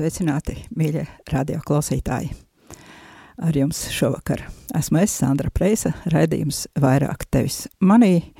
sveicināti, 0.00 0.54
mīļie 0.76 1.04
radioklausītāji! 1.28 2.30
Ar 3.40 3.56
jums 3.56 3.82
šovakar 3.92 4.46
esmu 4.76 5.00
es, 5.02 5.12
Sandra 5.16 5.50
Preisa, 5.52 5.92
raidījums 6.12 6.66
vairāk 6.80 7.26
tevis 7.32 7.66
manī, 7.84 8.32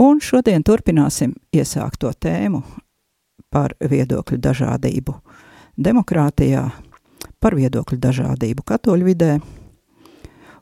un 0.00 0.20
šodien 0.20 0.64
turpināsim 0.64 1.32
iesākto 1.56 2.12
tēmu 2.20 2.60
par 3.52 3.76
viedokļu 3.80 4.40
dažādību 4.44 5.16
demokrātijā, 5.80 6.68
par 7.40 7.56
viedokļu 7.56 8.00
dažādību 8.00 8.64
katoļu 8.68 9.08
vidē, 9.08 9.34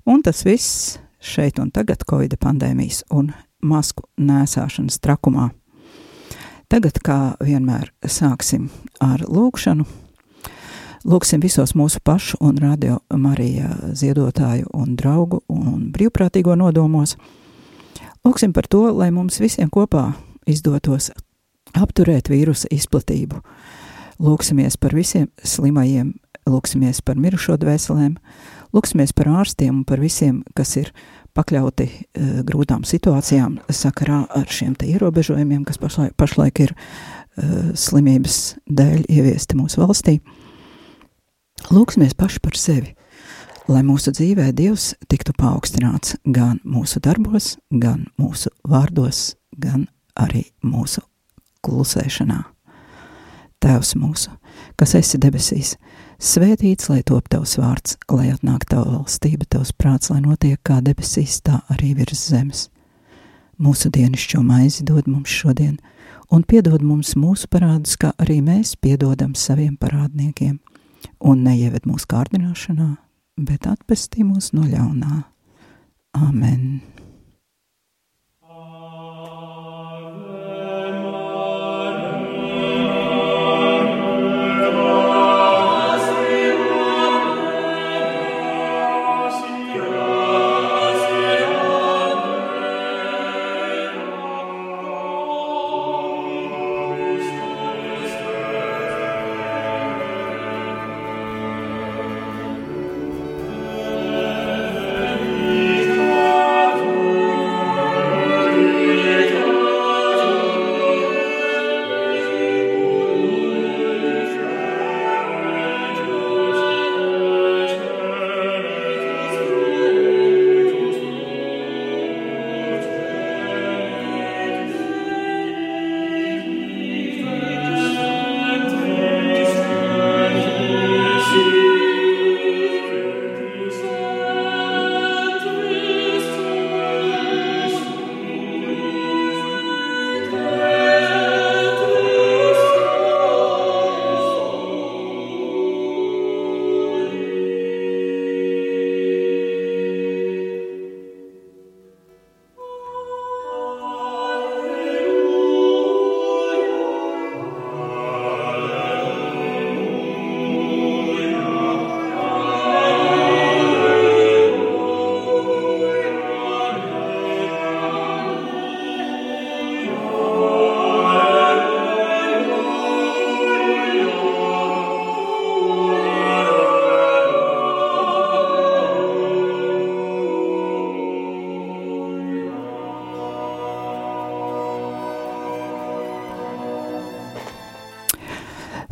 un 0.07 0.23
tas 0.23 0.47
viss 0.47 0.99
šeit 1.19 1.59
un 1.59 1.73
tagad 1.75 2.07
Covid 2.07 2.39
pandēmijas 2.39 3.05
un 3.11 3.33
masku 3.63 4.07
nēsāšanas 4.23 5.03
trakumā. 5.03 5.51
Tagad, 6.69 7.01
kā 7.03 7.23
vienmēr, 7.43 7.91
sāksim 8.07 8.69
ar 9.03 9.25
lūkšanu. 9.27 10.07
Lūksim 11.07 11.39
visos 11.39 11.77
mūsu 11.79 12.01
pašu 12.03 12.41
un 12.43 12.57
radio 12.59 12.97
Marija 13.15 13.69
ziedotāju 13.95 14.67
un 14.75 14.97
draugu 14.99 15.45
un 15.47 15.93
brīvprātīgo 15.95 16.57
nodomos. 16.59 17.15
Lūksim 18.27 18.51
par 18.53 18.67
to, 18.67 18.89
lai 18.91 19.13
mums 19.15 19.39
visiem 19.39 19.71
kopā 19.71 20.09
izdotos 20.51 21.13
apturēt 21.79 22.31
vīrusa 22.33 22.67
izplatību. 22.75 23.39
Lūksimies 24.19 24.75
par 24.83 24.97
visiem 24.99 25.29
slimajiem, 25.47 26.17
lūksimies 26.51 26.99
par 27.07 27.21
mirušo 27.21 27.55
dvēselēm, 27.63 28.17
lūksimies 28.75 29.15
par 29.15 29.31
ārstiem 29.45 29.77
un 29.77 29.87
par 29.87 30.03
visiem, 30.03 30.43
kas 30.59 30.75
ir 30.81 30.91
pakļauti 31.39 31.87
e, 31.87 32.27
grūtām 32.49 32.83
situācijām 32.89 33.61
sakarā 33.71 34.25
ar 34.35 34.51
šiem 34.51 34.75
te 34.75 34.91
ierobežojumiem, 34.91 35.63
kas 35.69 35.79
pašlaik, 35.79 36.17
pašlaik 36.19 36.65
ir 36.67 36.75
e, 36.75 37.71
slimības 37.79 38.59
dēļ 38.67 39.07
ieviesti 39.07 39.61
mūsu 39.61 39.85
valstī. 39.85 40.19
Lūksimies 41.67 42.15
paši 42.17 42.41
par 42.41 42.57
sevi, 42.57 42.95
lai 43.69 43.83
mūsu 43.85 44.13
dzīvē 44.15 44.53
Dievs 44.57 44.93
tiktu 45.11 45.35
paaugstināts 45.37 46.17
gan 46.25 46.63
mūsu 46.65 47.03
darbos, 47.05 47.57
gan 47.69 48.07
mūsu 48.21 48.53
vārdos, 48.65 49.35
gan 49.59 49.89
arī 50.17 50.47
mūsu 50.65 51.03
klusēšanā. 51.67 52.45
Tēvs 53.59 53.97
mūsu, 53.99 54.31
kas 54.79 54.95
esi 54.95 55.19
debesīs, 55.19 55.75
svētīts, 56.23 56.87
lai 56.93 57.03
top 57.03 57.27
tavs 57.29 57.57
vārds, 57.59 57.97
lai 58.07 58.31
atnāk 58.31 58.69
tava 58.71 59.01
valstība, 59.01 59.49
tavs 59.51 59.75
prāts, 59.75 60.13
lai 60.13 60.23
notiek 60.23 60.61
kā 60.63 60.79
debesīs, 60.85 61.41
tā 61.43 61.59
arī 61.75 61.97
virs 61.99 62.23
zemes. 62.31 62.69
Mūsu 63.59 63.91
dienascho 63.91 64.45
maizi 64.47 64.87
dod 64.87 65.11
mums 65.11 65.35
šodien, 65.35 65.75
un 66.31 66.47
piedod 66.47 66.85
mums 66.87 67.17
mūsu 67.19 67.51
parādus, 67.51 67.99
kā 67.99 68.13
arī 68.23 68.39
mēs 68.47 68.77
piedodam 68.79 69.35
saviem 69.35 69.75
parādniekiem, 69.75 70.61
un 71.21 71.43
neieved 71.47 71.87
mūsu 71.89 72.09
kārdināšanā, 72.11 72.93
bet 73.39 73.67
atpestī 73.71 74.27
mūs 74.27 74.53
no 74.57 74.67
ļaunā. 74.69 75.25
Amen! 76.19 76.98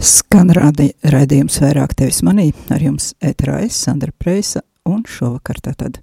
Skan 0.07 0.53
radi, 0.55 0.93
raidījums 1.11 1.57
vairāk 1.59 1.97
tevis 1.99 2.21
manī, 2.23 2.53
ar 2.71 2.79
jums 2.79 3.09
ēterā 3.25 3.57
es, 3.65 3.75
Sandra 3.83 4.13
Preisa, 4.15 4.61
un 4.87 5.01
šovakar 5.03 5.59
tātad 5.65 5.99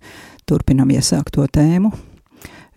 turpinam 0.49 0.91
iesākto 0.91 1.45
tēmu 1.47 1.93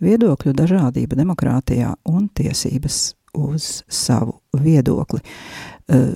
viedokļu 0.07 0.55
dažādība 0.55 1.19
demokrātijā 1.19 1.97
un 2.13 2.29
tiesības 2.31 3.01
uz 3.43 3.83
savu 3.91 4.39
viedokli. 4.55 5.19
Eh, 5.91 6.15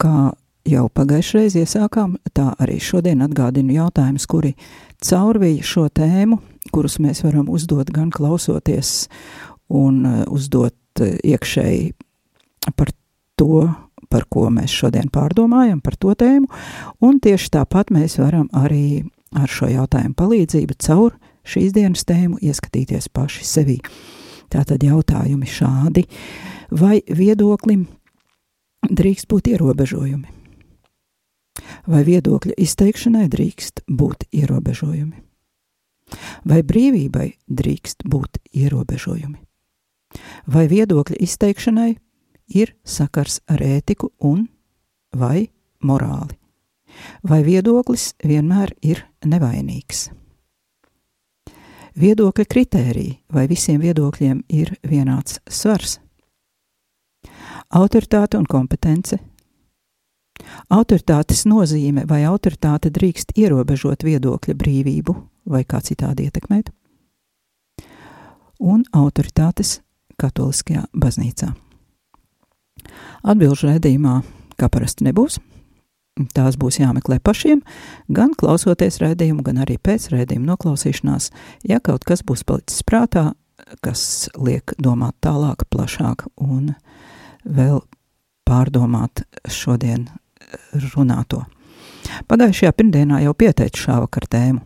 Kā 0.00 0.32
jau 0.66 0.86
pagājušreiz 0.88 1.58
iesākām, 1.60 2.16
tā 2.34 2.48
arī 2.58 2.80
šodien 2.80 3.20
atgādinu 3.22 3.76
jautājumus, 3.76 4.24
kuri 4.26 4.56
caurvīja 5.04 5.62
šo 5.62 5.86
tēmu, 5.92 6.40
kurus 6.72 6.96
mēs 7.04 7.20
varam 7.22 7.52
uzdot 7.52 7.92
gan 7.92 8.08
klausoties 8.10 9.10
un 9.68 10.06
eh, 10.06 10.24
uzdot 10.24 11.04
iekšēji 11.04 11.92
par 12.74 12.96
to, 13.36 13.66
par 14.12 14.26
ko 14.28 14.48
mēs 14.52 14.72
šodien 14.76 15.08
pārdomājam, 15.12 15.80
par 15.80 15.96
to 15.96 16.12
tēmu, 16.18 16.48
un 17.00 17.20
tieši 17.22 17.52
tāpat 17.56 17.92
mēs 17.94 18.18
varam 18.20 18.48
arī 18.52 19.02
ar 19.32 19.48
šo 19.48 19.70
jautājumu 19.72 20.16
palīdzību 20.18 20.76
caur 20.84 21.16
šīs 21.48 21.72
dienas 21.74 22.04
tēmu 22.08 22.38
ieskatīties 22.44 23.08
paši 23.12 23.46
sevī. 23.48 23.78
Tātad 24.52 24.84
jautājumi 24.84 25.48
šādi, 25.48 26.04
vai 26.76 27.00
viedoklim 27.08 27.86
drīkst 28.90 29.30
būt 29.32 29.48
ierobežojumi? 29.54 30.28
Vai 31.88 32.02
viedokļa 32.06 32.56
izteikšanai 32.60 33.26
drīkst 33.32 33.84
būt 33.88 34.26
ierobežojumi? 34.34 35.16
Vai 36.44 36.60
brīvībai 36.66 37.28
drīkst 37.48 38.04
būt 38.08 38.42
ierobežojumi? 38.52 39.38
Vai 40.52 40.66
viedokļa 40.68 41.16
izteikšanai 41.24 41.94
ir 42.48 42.74
sakars 42.84 43.40
ar 43.50 43.62
ētiku 43.62 44.12
un 44.20 44.46
vai 45.16 45.48
morāli? 45.82 46.38
Vai 47.24 47.42
viedoklis 47.44 48.12
vienmēr 48.24 48.74
ir 48.82 49.04
nevainīgs? 49.24 50.10
Viedokļa 51.92 52.44
kritērija, 52.48 53.18
vai 53.32 53.46
visiem 53.48 53.80
viedokļiem 53.80 54.44
ir 54.48 54.72
vienāds 54.88 55.40
svars? 55.48 55.98
Autoritāte 57.72 58.38
un 58.40 58.48
kompetence. 58.48 59.18
Autoritātes 60.72 61.44
nozīme 61.48 62.06
vai 62.08 62.22
autoritāte 62.28 62.90
drīkst 62.92 63.36
ierobežot 63.36 64.04
viedokļa 64.04 64.56
brīvību 64.56 65.16
vai 65.52 65.64
kā 65.68 65.80
citādi 65.84 66.28
ietekmēt, 66.28 66.70
un 68.62 68.84
autoritātes 68.94 69.80
katoliskajā 70.20 70.86
baznīcā. 70.94 71.52
Atbilžu 73.22 73.70
redzījumā, 73.70 74.20
kā 74.60 74.68
parasti 74.72 75.06
nebūs, 75.06 75.38
tās 76.36 76.58
būs 76.60 76.80
jāmeklē 76.82 77.18
pašiem, 77.24 77.62
gan 78.12 78.34
klausoties 78.38 79.00
redzējumu, 79.02 79.44
gan 79.46 79.62
arī 79.64 79.78
pēc 79.78 80.10
redzējuma 80.12 80.52
noklausīšanās, 80.52 81.30
ja 81.68 81.80
kaut 81.80 82.04
kas 82.08 82.24
būs 82.26 82.44
palicis 82.48 82.84
prātā, 82.86 83.32
kas 83.84 84.28
liek 84.36 84.74
domāt 84.82 85.16
tālāk, 85.24 85.64
plašāk 85.70 86.26
un 86.42 86.74
vēl 87.44 87.80
pārdomāt 88.48 89.24
šodien 89.48 90.08
runāto. 90.92 91.44
Pagājušajā 92.28 92.74
pirmdienā 92.76 93.22
jau 93.24 93.32
pieteicu 93.38 93.86
šā 93.86 94.02
vakar 94.02 94.26
tēmu. 94.30 94.60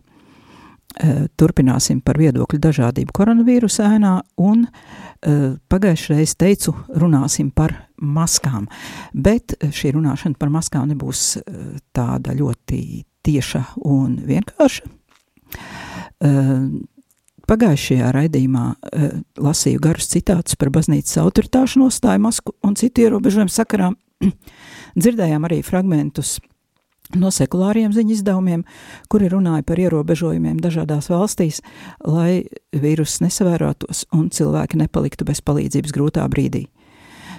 Eh, 0.96 1.26
turpināsim 1.36 1.98
par 2.00 2.16
viedokļu 2.16 2.56
dažādību 2.64 3.12
koronavīrusa 3.12 3.90
ēnā, 3.98 4.14
un 4.40 4.62
eh, 4.64 5.58
pagājušajā 5.68 6.16
reizē 6.16 6.38
teicu, 6.40 6.72
runāsim 6.96 7.50
par 7.52 7.74
maskām. 8.00 8.64
Bet 9.12 9.58
šī 9.60 9.92
runāšana 9.98 10.40
par 10.40 10.54
maskām 10.54 10.88
nebūs 10.94 11.26
eh, 11.36 11.60
tāda 11.92 12.32
ļoti 12.38 12.80
tieša 13.26 13.62
un 13.84 14.16
vienkārša. 14.24 14.92
Pagājušajā 17.46 18.08
raidījumā 18.14 18.64
lasīju 19.42 19.82
garus 19.82 20.08
citātus 20.08 20.56
par 20.56 20.70
baznīcas 20.72 21.18
autoritāšu 21.20 21.82
nostāju 21.82 22.22
masku 22.24 22.54
un 22.64 22.78
citu 22.78 23.04
ierobežojumu 23.04 23.52
sakarā. 23.52 23.90
Dzirdējām 25.02 25.44
arī 25.50 25.60
fragmentus 25.66 26.38
no 26.40 26.55
sekulāriem 27.14 27.92
ziņu 27.94 28.16
izdevumiem, 28.16 28.64
kuri 29.08 29.28
runāja 29.30 29.62
par 29.66 29.78
ierobežojumiem 29.78 30.58
dažādās 30.62 31.10
valstīs, 31.12 31.60
lai 32.04 32.46
vīruss 32.74 33.22
nesavērotos 33.22 34.06
un 34.16 34.30
cilvēki 34.30 34.80
nepaliktu 34.82 35.24
bez 35.28 35.40
palīdzības 35.40 35.94
grūtā 35.94 36.26
brīdī. 36.32 36.66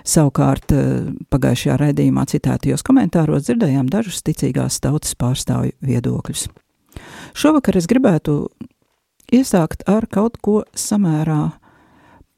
Savukārt 0.07 0.71
eh, 0.71 1.09
pagājušajā 1.33 1.75
raidījumā 1.81 2.23
citētajos 2.31 2.85
komentāros 2.87 3.47
dzirdējām 3.47 3.89
dažus 3.91 4.23
ticīgās 4.23 4.79
tautas 4.79 5.17
pārstāvju 5.19 5.75
viedokļus. 5.83 6.47
Šovakar 7.37 7.77
es 7.77 7.89
gribētu 7.91 8.45
iesākt 9.35 9.83
ar 9.89 10.07
kaut 10.07 10.39
ko 10.41 10.61
samērā 10.71 11.57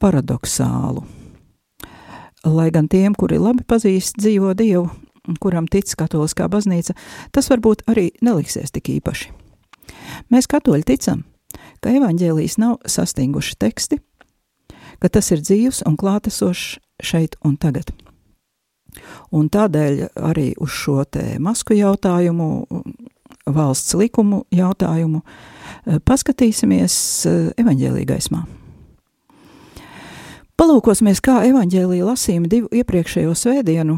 paradoxālu. 0.02 1.04
Lai 2.50 2.70
gan 2.72 2.88
tiem, 2.88 3.14
kuri 3.14 3.38
labi 3.38 3.62
pazīst 3.68 4.16
dzīvo 4.18 4.54
Dievu, 4.56 4.88
kuram 5.40 5.68
tic 5.70 5.92
katoliskā 5.98 6.48
baznīca, 6.50 6.94
tas 7.34 7.50
varbūt 7.52 7.84
arī 7.90 8.10
neliksies 8.24 8.72
tik 8.74 8.92
īpaši. 8.98 9.30
Mēs 10.30 10.48
katoļi 10.50 10.86
ticam, 10.86 11.24
ka 11.82 11.92
evaņģēlijas 11.96 12.58
nav 12.62 12.78
sastinguši 12.88 13.56
teksti, 13.60 14.00
ka 15.00 15.08
tas 15.08 15.30
ir 15.34 15.42
dzīvs 15.42 15.82
un 15.88 15.96
klātesošs 16.00 16.78
šeit 17.02 17.36
un 17.44 17.56
tagad. 17.60 17.92
Un 19.30 19.46
tādēļ 19.52 20.00
arī 20.18 20.50
uz 20.58 20.72
šo 20.74 21.04
te 21.06 21.38
masku 21.38 21.76
jautājumu, 21.78 22.66
valsts 23.46 23.94
likumu 23.98 24.44
jautājumu, 24.54 25.22
paskatīsimies 26.04 26.96
evaņģēlī 27.60 28.06
gaismā. 28.08 28.42
Palūkosimies, 30.60 31.22
kā 31.24 31.38
evaņģēlīja 31.48 32.04
lasījumi 32.04 32.50
divu 32.52 32.68
iepriekšējo 32.82 33.32
svētdienu 33.38 33.96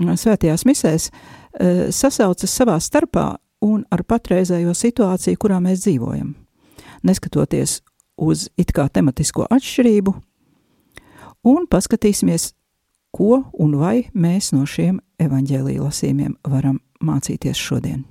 svētajās 0.00 0.64
misēs 0.66 1.08
e, 1.10 1.90
sasaucas 1.94 2.50
savā 2.50 2.78
starpā 2.82 3.34
un 3.64 3.84
ar 3.90 4.04
patreizējo 4.04 4.74
situāciju, 4.74 5.38
kurā 5.40 5.60
mēs 5.62 5.84
dzīvojam. 5.86 6.34
Neskatoties 7.04 7.80
uz 8.16 8.48
it 8.56 8.72
kā 8.74 8.88
tematisko 8.88 9.46
atšķirību, 9.50 10.14
un 11.44 11.66
paskatīsimies, 11.70 12.52
ko 13.14 13.44
un 13.52 13.76
vai 13.78 14.08
mēs 14.14 14.52
no 14.54 14.64
šiem 14.66 14.98
evaņģēlīja 15.22 15.84
lasījumiem 15.84 16.36
varam 16.50 16.80
mācīties 17.04 17.60
šodien. 17.60 18.04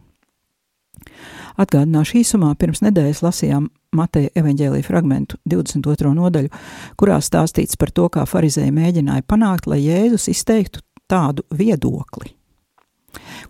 Atgādināšu 1.59 2.21
īsumā, 2.21 2.53
pirms 2.57 2.81
nedēļas 2.85 3.21
lasījām 3.25 3.67
Mateja 3.93 4.31
evaņģēlīja 4.39 4.85
fragmentu 4.87 5.37
22. 5.49 6.13
nodaļu, 6.17 6.49
kurā 6.97 7.19
stāstīts 7.21 7.77
par 7.77 7.91
to, 7.93 8.07
kā 8.09 8.23
farizēji 8.29 8.73
mēģināja 8.73 9.25
panākt, 9.27 9.67
lai 9.69 9.83
Jēzus 9.83 10.31
izteiktu 10.31 10.81
tādu 11.09 11.45
viedokli, 11.51 12.33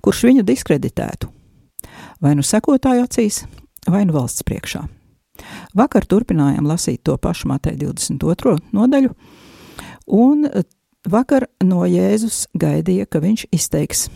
kurš 0.01 0.25
viņu 0.29 0.45
diskreditētu 0.47 1.31
vai 2.23 2.33
nu 2.37 2.45
sekotāju 2.45 3.03
acīs, 3.03 3.43
vai 3.89 4.05
nu 4.07 4.15
valsts 4.15 4.45
priekšā. 4.47 4.85
Vakar 5.75 6.05
turpinājām 6.07 6.67
lasīt 6.69 7.01
to 7.03 7.17
pašu 7.19 7.49
Mateja 7.51 7.79
22. 7.81 8.59
nodaļu, 8.75 9.11
un 10.13 10.45
vakar 11.09 11.49
no 11.65 11.83
Jēzus 11.89 12.45
gaidīja, 12.55 13.09
ka 13.09 13.19
viņš 13.23 13.47
izteiks 13.51 14.07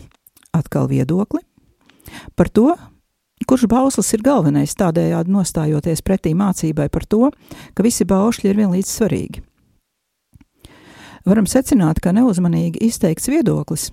atkal 0.56 0.88
viedokli 0.88 1.42
par 2.38 2.48
to, 2.48 2.70
kurš 3.48 3.66
bauslis 3.68 4.14
ir 4.16 4.24
galvenais, 4.24 4.72
tādējādi 4.78 5.34
nostājoties 5.34 6.02
pretī 6.06 6.32
mācībai 6.38 6.88
par 6.92 7.04
to, 7.04 7.28
ka 7.74 7.84
visi 7.84 8.08
baušļi 8.08 8.50
ir 8.50 8.62
vienlīdz 8.62 8.94
svarīgi 8.94 9.47
varam 11.26 11.46
secināt, 11.46 12.00
ka 12.02 12.12
neuzmanīgi 12.12 12.82
izteikts 12.88 13.30
viedoklis 13.30 13.90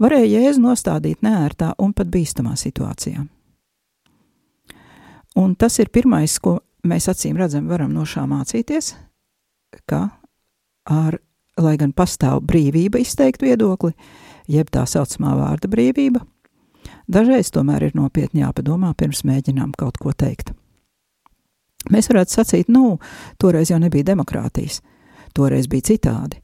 varēja 0.00 0.42
jēzu 0.42 0.62
nostādīt 0.62 1.22
neērtā 1.22 1.74
un 1.82 1.92
pat 1.92 2.08
bīstamā 2.12 2.54
situācijā. 2.58 3.24
Un 5.38 5.54
tas 5.54 5.78
ir 5.78 5.90
pirmais, 5.94 6.38
ko 6.42 6.58
mēs 6.88 7.08
acīm 7.10 7.36
redzam, 7.38 7.68
varam 7.70 7.92
no 7.94 8.06
šā 8.08 8.24
mācīties, 8.26 8.94
ka 9.86 10.08
ar, 10.88 11.18
lai 11.60 11.76
gan 11.78 11.92
pastāv 11.92 12.40
brīvība 12.48 13.02
izteikt 13.02 13.44
viedokli, 13.44 13.92
jeb 14.50 14.70
tā 14.72 14.86
saucamā 14.88 15.36
vārda 15.38 15.70
brīvība, 15.70 16.24
dažreiz 17.06 17.52
tomēr 17.54 17.90
ir 17.90 17.98
nopietni 17.98 18.42
jāpadomā 18.42 18.94
pirms 18.98 19.22
mēģinām 19.28 19.76
kaut 19.78 20.00
ko 20.00 20.14
teikt. 20.16 20.54
Mēs 21.92 22.08
varētu 22.10 22.34
sacīt, 22.34 22.70
nu, 22.72 22.98
toreiz 23.38 23.70
jau 23.70 23.78
nebija 23.78 24.10
demokrātijas, 24.10 24.80
toreiz 25.36 25.68
bija 25.70 25.92
citādi. 25.92 26.42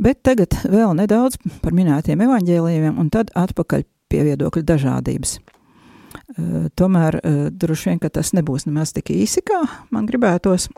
Bet 0.00 0.22
tagad 0.24 0.54
vēl 0.64 0.94
nedaudz 0.96 1.36
par 1.60 1.74
minētiem 1.76 2.22
evaņģēlījumiem, 2.24 3.00
un 3.00 3.10
tad 3.12 3.32
atpakaļ 3.36 3.84
pie 4.10 4.22
viedokļu 4.30 4.62
dažādības. 4.66 5.36
Uh, 6.30 6.70
tomēr 6.78 7.20
uh, 7.20 7.42
droši 7.52 7.90
vien, 7.90 8.00
tas 8.08 8.32
nebūs 8.34 8.64
nemaz 8.66 8.94
tik 8.96 9.12
īsi, 9.14 9.44
kā 9.46 9.60
man 9.94 10.08
gribētos, 10.08 10.70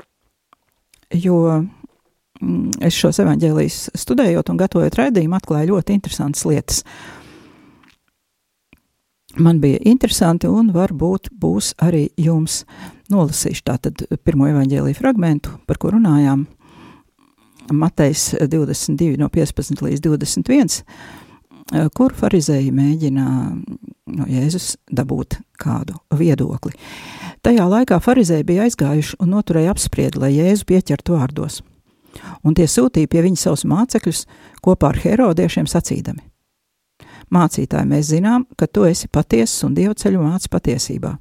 jo 1.14 1.38
mm, 1.55 2.83
es 2.85 2.99
šos 2.99 3.23
evaņģēlījus 3.23 3.93
studējot 4.02 4.50
un 4.52 4.61
gatavojot 4.61 4.99
raidījumu 4.99 5.38
atklāju 5.38 5.76
ļoti 5.76 5.97
interesantas 6.00 6.45
lietas. 6.49 6.83
Man 9.41 9.61
bija 9.62 9.79
interesanti 9.89 10.49
un 10.51 10.73
varbūt 10.75 11.31
būs 11.41 11.73
arī 11.81 12.09
jums 12.21 12.62
nolasīšu 13.12 13.65
tātad 13.65 14.05
pirmo 14.25 14.49
evaņģēlīju 14.51 14.99
fragmentu, 14.99 15.55
par 15.67 15.81
ko 15.81 15.95
runājām. 15.95 16.45
Matejs 17.73 18.33
22 18.43 19.17
no 19.21 19.31
15 19.33 19.81
līdz 19.87 20.03
21, 20.05 20.83
kur 21.97 22.12
farizēji 22.19 22.73
mēģina 22.77 23.27
no 24.12 24.27
Jēzus 24.29 24.75
dabūt 24.93 25.39
kādu 25.62 25.97
viedokli. 26.19 26.75
Tajā 27.43 27.65
laikā 27.71 28.01
farizēji 28.03 28.49
bija 28.51 28.67
aizgājuši 28.67 29.17
un 29.23 29.33
noturēja 29.33 29.73
apspriedi, 29.73 30.21
lai 30.21 30.35
Jēzu 30.35 30.69
pieķertu 30.69 31.17
vārdos. 31.17 31.62
Un 32.45 32.59
tie 32.59 32.67
sūtīja 32.69 33.09
pie 33.09 33.25
viņa 33.25 33.47
savus 33.47 33.65
mācekļus 33.65 34.27
kopā 34.61 34.93
ar 34.93 35.01
herodiešiem 35.07 35.71
sacīdami. 35.71 36.32
Mācītāji, 37.33 37.89
mēs 37.89 38.11
zinām, 38.12 38.45
ka 38.61 38.67
tu 38.69 38.85
esi 38.85 39.09
patiess 39.09 39.65
un 39.65 39.75
Dieva 39.77 39.95
ceļu 39.97 40.21
māci 40.21 40.51
patiesībā 40.53 41.15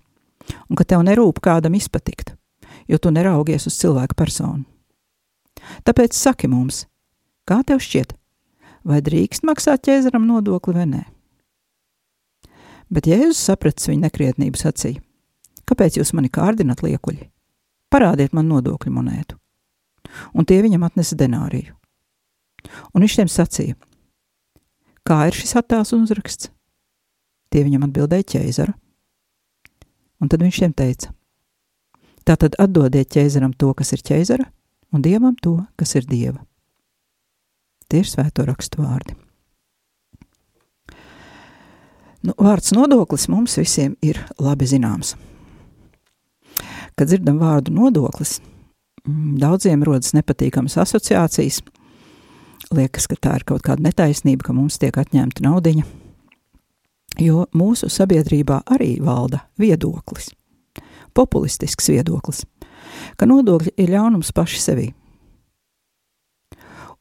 un 0.67 0.75
ka 0.75 0.83
tev 0.83 1.03
nerūp 1.07 1.39
kādam 1.43 1.77
izpatikt, 1.77 2.33
jo 2.89 2.97
tu 2.99 3.11
neraugies 3.13 3.67
uz 3.69 3.77
cilvēku 3.79 4.17
personu. 4.19 4.65
Tāpēc 5.87 6.17
saki 6.17 6.49
mums, 6.51 6.85
kā 7.47 7.61
tev 7.67 7.79
šķiet, 7.83 8.15
vai 8.83 8.99
drīkst 9.05 9.45
maksāt 9.47 9.85
ķēzaram 9.87 10.25
nodokli 10.27 10.75
vai 10.75 10.87
nē? 10.89 11.03
Bet 12.91 13.07
Jēzus 13.07 13.39
sapratis 13.47 13.87
viņa 13.87 14.09
nekrietnību 14.09 14.59
sacīja: 14.59 14.99
Kāpēc 15.69 16.01
jūs 16.01 16.11
mani 16.17 16.27
kārdinat 16.33 16.81
liekuļi? 16.83 17.29
Parādiet 17.91 18.33
man 18.35 18.49
nodokļu 18.51 18.91
monētu. 18.91 19.37
Un 20.35 20.47
tie 20.47 20.59
viņam 20.63 20.83
atnesa 20.83 21.15
denāriju. 21.15 21.71
Un 22.91 23.05
viņš 23.05 23.15
tiem 23.21 23.31
sacīja: 23.31 23.77
Kā 25.07 25.23
ir 25.29 25.37
šis 25.37 25.55
attēls 25.59 25.93
un 25.95 26.05
uzraksts? 26.05 26.51
Tie 27.51 27.63
viņam 27.65 27.87
atbildēja 27.87 28.27
ķēzara. 28.35 28.75
Un 30.21 30.29
tad 30.29 30.43
viņš 30.45 30.61
tiem 30.61 30.75
teica: 30.77 31.09
Tātad 32.27 32.55
atdodiet 32.61 33.09
ķēzaram 33.11 33.55
to, 33.57 33.73
kas 33.73 33.91
ir 33.95 34.05
ķēzara, 34.05 34.45
un 34.93 35.03
dievam 35.03 35.35
to, 35.41 35.57
kas 35.79 35.95
ir 35.97 36.05
dieva. 36.07 36.39
Tie 37.89 38.03
ir 38.03 38.07
svēto 38.07 38.45
rakstu 38.47 38.83
vārdi. 38.85 39.17
Nu, 42.21 42.35
vārds 42.37 42.69
nodoklis 42.77 43.25
mums 43.33 43.57
visiem 43.57 43.95
ir 44.05 44.19
labi 44.37 44.67
zināms. 44.69 45.15
Kad 46.93 47.09
dzirdam 47.09 47.39
vārdu 47.41 47.73
nodoklis, 47.73 48.37
daudziem 49.41 49.81
rodas 49.87 50.13
nepatīkamas 50.13 50.77
asociācijas. 50.83 51.63
Liekas, 52.69 53.07
ka 53.09 53.17
tā 53.19 53.35
ir 53.39 53.47
kaut 53.47 53.65
kāda 53.65 53.83
netaisnība, 53.87 54.45
ka 54.47 54.55
mums 54.55 54.77
tiek 54.81 54.95
atņemta 54.97 55.43
naudiņa. 55.43 55.83
Jo 57.19 57.45
mūsu 57.57 57.89
sabiedrībā 57.91 58.61
arī 58.71 58.93
valda 59.03 59.41
viedoklis, 59.59 60.29
populistisks 61.17 61.89
viedoklis, 61.91 62.45
ka 63.19 63.27
nodokļi 63.27 63.73
ir 63.81 63.91
ļaunums 63.97 64.31
paši 64.35 64.61
sevī. 64.61 64.87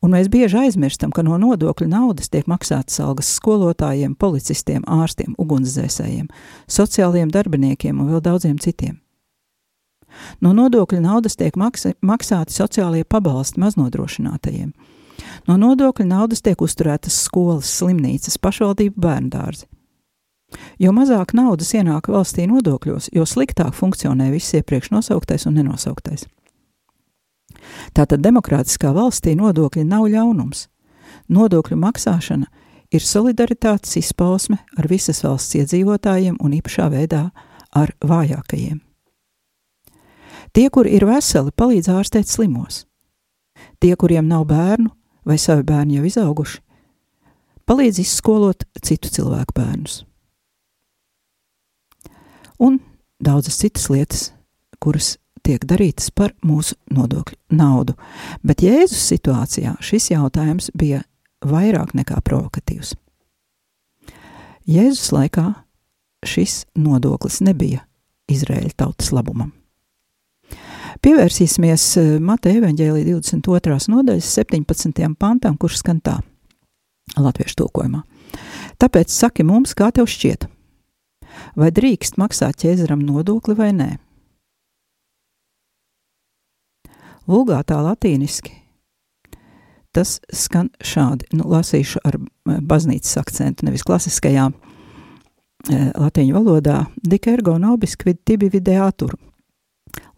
Un 0.01 0.15
mēs 0.17 0.31
bieži 0.33 0.57
aizmirstam, 0.63 1.13
ka 1.13 1.23
no 1.23 1.37
nodokļu 1.39 1.87
naudas 1.93 2.33
tiek 2.33 2.47
maksātas 2.49 2.97
algas 3.05 3.29
skolotājiem, 3.37 4.15
policistiem, 4.17 4.81
ārstiem, 4.89 5.35
ugunsdzēsējiem, 5.39 6.31
sociālajiem 6.73 7.33
darbiniekiem 7.35 8.01
un 8.01 8.09
vēl 8.09 8.23
daudziem 8.25 8.57
citiem. 8.59 8.97
No 10.41 10.55
nodokļu 10.57 11.03
naudas 11.05 11.37
tiek 11.39 11.55
maksāti 11.55 12.57
sociālie 12.57 13.05
pabalsti 13.05 13.61
maznodrošinātajiem. 13.61 14.73
No 15.49 15.57
nodokļu 15.61 16.07
naudas 16.09 16.43
tiek 16.45 16.61
uzturētas 16.63 17.17
skolas, 17.27 17.71
slimnīcas, 17.81 18.39
pašvaldību 18.43 19.01
bērndārzi. 19.01 19.67
Jo 20.83 20.91
mazāk 20.97 21.35
naudas 21.37 21.71
ienāk 21.77 22.09
valstī 22.11 22.47
nodokļos, 22.51 23.11
jo 23.15 23.27
sliktāk 23.27 23.75
funkcionē 23.77 24.31
viss 24.33 24.57
iepriekš 24.59 24.91
nosauktais 24.95 25.47
un 25.47 25.59
nenosauktais. 25.61 26.27
Tātad 27.95 28.23
demokrātiskā 28.25 28.93
valstī 28.97 29.37
nodokļi 29.39 29.85
nav 29.87 30.09
ļaunums. 30.11 30.67
Nodokļu 31.31 31.79
maksāšana 31.79 32.49
ir 32.91 33.07
solidaritātes 33.07 33.97
izpausme 34.01 34.59
ar 34.79 34.89
visas 34.91 35.23
valsts 35.23 35.59
iedzīvotājiem 35.61 36.39
un 36.43 36.55
īpašā 36.59 36.89
veidā 36.91 37.29
ar 37.77 37.95
vājākajiem. 38.03 38.81
Tie, 40.51 40.67
kuri 40.75 40.97
ir 40.97 41.07
veseli, 41.07 41.53
palīdz 41.55 41.93
ārstēt 41.95 42.27
slimos. 42.27 42.85
Tie, 43.79 43.93
kuriem 43.95 44.27
nav 44.27 44.49
bērnu 44.51 44.91
vai 45.27 45.39
savi 45.39 45.65
bērni 45.67 45.99
jau 45.99 46.07
izauguši, 46.09 46.61
palīdz 47.69 48.01
izskolot 48.03 48.67
citu 48.83 49.11
cilvēku 49.13 49.57
bērnus. 49.57 50.03
Un 52.61 52.81
daudzas 53.23 53.59
citas 53.61 53.89
lietas, 53.93 54.31
kuras 54.81 55.15
tiek 55.47 55.65
darītas 55.65 56.11
par 56.13 56.35
mūsu 56.45 56.77
nodokļu 56.93 57.39
naudu. 57.57 57.97
Bet 58.45 58.65
Jēzus 58.65 59.07
situācijā 59.13 59.77
šis 59.85 60.11
jautājums 60.13 60.71
bija 60.77 61.03
vairāk 61.41 61.95
nekā 61.97 62.21
provokatīvs. 62.25 62.95
Jēzus 64.69 65.09
laikā 65.17 65.47
šis 66.27 66.65
nodoklis 66.79 67.41
nebija 67.45 67.87
Izraēļa 68.31 68.77
tautas 68.77 69.11
labumam. 69.17 69.55
Pievērsīsimies 71.01 71.85
Mateja 72.21 72.61
evaņģēlī 72.61 73.07
22. 73.09 73.79
nodaļas 73.93 74.35
17. 74.37 75.07
pantam, 75.19 75.57
kurš 75.57 75.81
skan 75.81 76.03
tā 76.05 76.19
latviešu 77.17 77.63
tulkojumā. 77.63 78.03
Tāpēc 78.81 79.13
saki 79.13 79.47
mums, 79.49 79.73
kā 79.75 79.89
tev 79.97 80.07
šķiet, 80.11 80.47
vai 81.57 81.73
drīkst 81.75 82.21
maksāt 82.21 82.61
ķēzaram 82.63 83.03
nodokli 83.05 83.57
vai 83.59 83.73
nē? 83.77 83.91
vulgātā 87.31 87.79
latīniski. 87.85 88.55
Tas 89.95 90.19
skan 90.35 90.71
šādi, 90.87 91.27
nu, 91.35 91.49
lasīšu 91.51 92.03
ar 92.07 92.21
eh, 92.21 92.61
baznīcas 92.63 93.17
akcentu, 93.19 93.67
nevis 93.67 93.83
klasiskajā 93.87 94.47
e, 94.51 95.79
latīņu 95.99 96.37
valodā. 96.37 96.85
Dika 97.03 97.33
ergo 97.35 97.57
nobis 97.59 97.97
quid 97.99 98.21
tibi 98.27 98.53
videatur, 98.53 99.17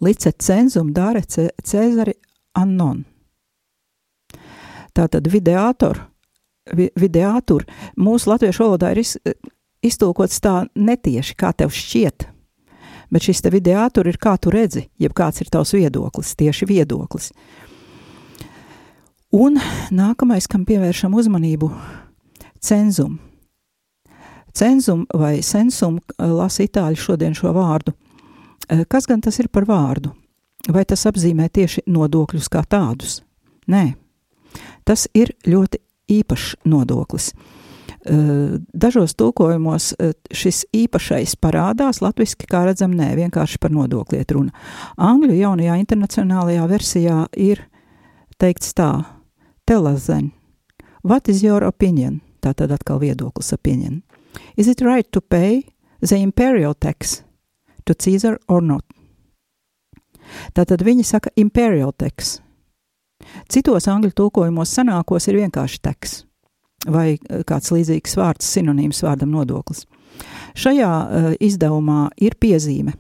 lice 0.03 0.33
cenzum 0.39 0.93
dare 0.93 1.23
Cēzari 1.23 2.15
annon. 2.59 3.05
Tātad 4.93 5.29
videator, 5.33 6.03
vi, 6.77 6.91
videatur, 7.01 7.65
mūsu 7.97 8.29
latviešu 8.33 8.67
valodā 8.67 8.93
ir 8.93 9.01
iz, 9.01 9.15
iztulkots 9.83 10.43
tā 10.45 10.67
netieši, 10.77 11.37
kā 11.39 11.55
tev 11.57 11.73
šķiet, 11.73 12.27
bet 13.13 13.29
šis 13.29 13.41
te 13.45 13.53
video 13.55 13.87
tur 13.95 14.11
ir 14.11 14.21
kā 14.21 14.37
tu 14.37 14.53
redzi, 14.53 14.85
jeb 15.01 15.15
kāds 15.17 15.41
ir 15.41 15.51
tavs 15.53 15.73
viedoklis, 15.77 16.35
tieši 16.37 16.69
viedoklis. 16.69 17.33
Un 19.33 19.57
nākamais, 19.89 20.45
kam 20.45 20.67
pievēršam 20.69 21.15
uzmanību, 21.17 21.71
cenzum. 22.61 23.17
Cenzum 24.53 25.07
vai 25.17 25.39
sensum, 25.41 25.97
lasa 26.21 26.67
itāļu 26.67 27.01
šodien 27.01 27.33
šo 27.37 27.55
vārdu. 27.57 27.95
Kas 28.89 29.07
gan 29.09 29.21
tas 29.21 29.39
ir 29.43 29.51
par 29.53 29.67
vārdu? 29.69 30.13
Vai 30.73 30.85
tas 30.89 31.03
apzīmē 31.11 31.49
tieši 31.51 31.83
nodokļus 31.91 32.49
kā 32.53 32.63
tādus? 32.71 33.21
Nē, 33.69 33.95
tas 34.87 35.09
ir 35.15 35.35
ļoti 35.47 35.81
īpašs 36.13 36.63
nodoklis. 36.71 37.33
Eh, 38.03 38.59
dažos 38.75 39.15
tulkojumos 39.15 39.93
eh, 39.99 40.13
šis 40.35 40.65
īpašais 40.75 41.37
parādās, 41.39 42.01
latviešu 42.03 42.49
kā 42.51 42.65
redzam, 42.67 42.95
nē, 42.99 43.13
vienkārši 43.19 43.61
par 43.63 43.71
nodokli 43.71 44.19
iet 44.19 44.35
runa. 44.35 44.51
Angļu 44.99 45.37
jaunajā 45.39 45.77
internacionālajā 45.85 46.67
versijā 46.71 47.19
ir 47.39 47.63
teikts 48.43 48.75
tā: 48.75 49.05
Telazen, 49.67 50.33
what 51.03 51.29
is 51.29 51.45
your 51.47 51.63
opinion? 51.63 52.21
Tā 52.43 52.55
tad 52.59 52.75
atkal 52.75 52.99
viedoklis 52.99 53.53
opinion. 53.55 54.03
Is 54.57 54.67
it 54.67 54.83
right 54.83 55.07
to 55.13 55.21
pay 55.21 55.63
the 56.01 56.17
imperial 56.17 56.75
tax 56.75 57.23
to 57.85 57.95
Caesar 57.95 58.39
or 58.49 58.63
not? 58.63 58.85
Tātad 60.57 60.85
viņi 60.85 61.05
saka 61.07 61.33
imperial 61.37 61.93
tax. 61.93 62.39
Citos 63.53 63.87
angļu 63.91 64.13
tulkojumos 64.19 64.73
sanākos 64.75 65.29
ir 65.31 65.41
vienkārši 65.43 65.83
tax 65.83 66.23
vai 66.91 67.13
eh, 67.15 67.43
kāds 67.47 67.71
līdzīgs 67.75 68.17
vārds, 68.19 68.49
sinonīms 68.57 69.03
vārdam 69.07 69.31
nodoklis. 69.35 69.87
Šajā 70.59 70.89
uh, 70.91 71.29
izdevumā 71.41 72.11
ir 72.21 72.35
piezīme. 72.37 72.93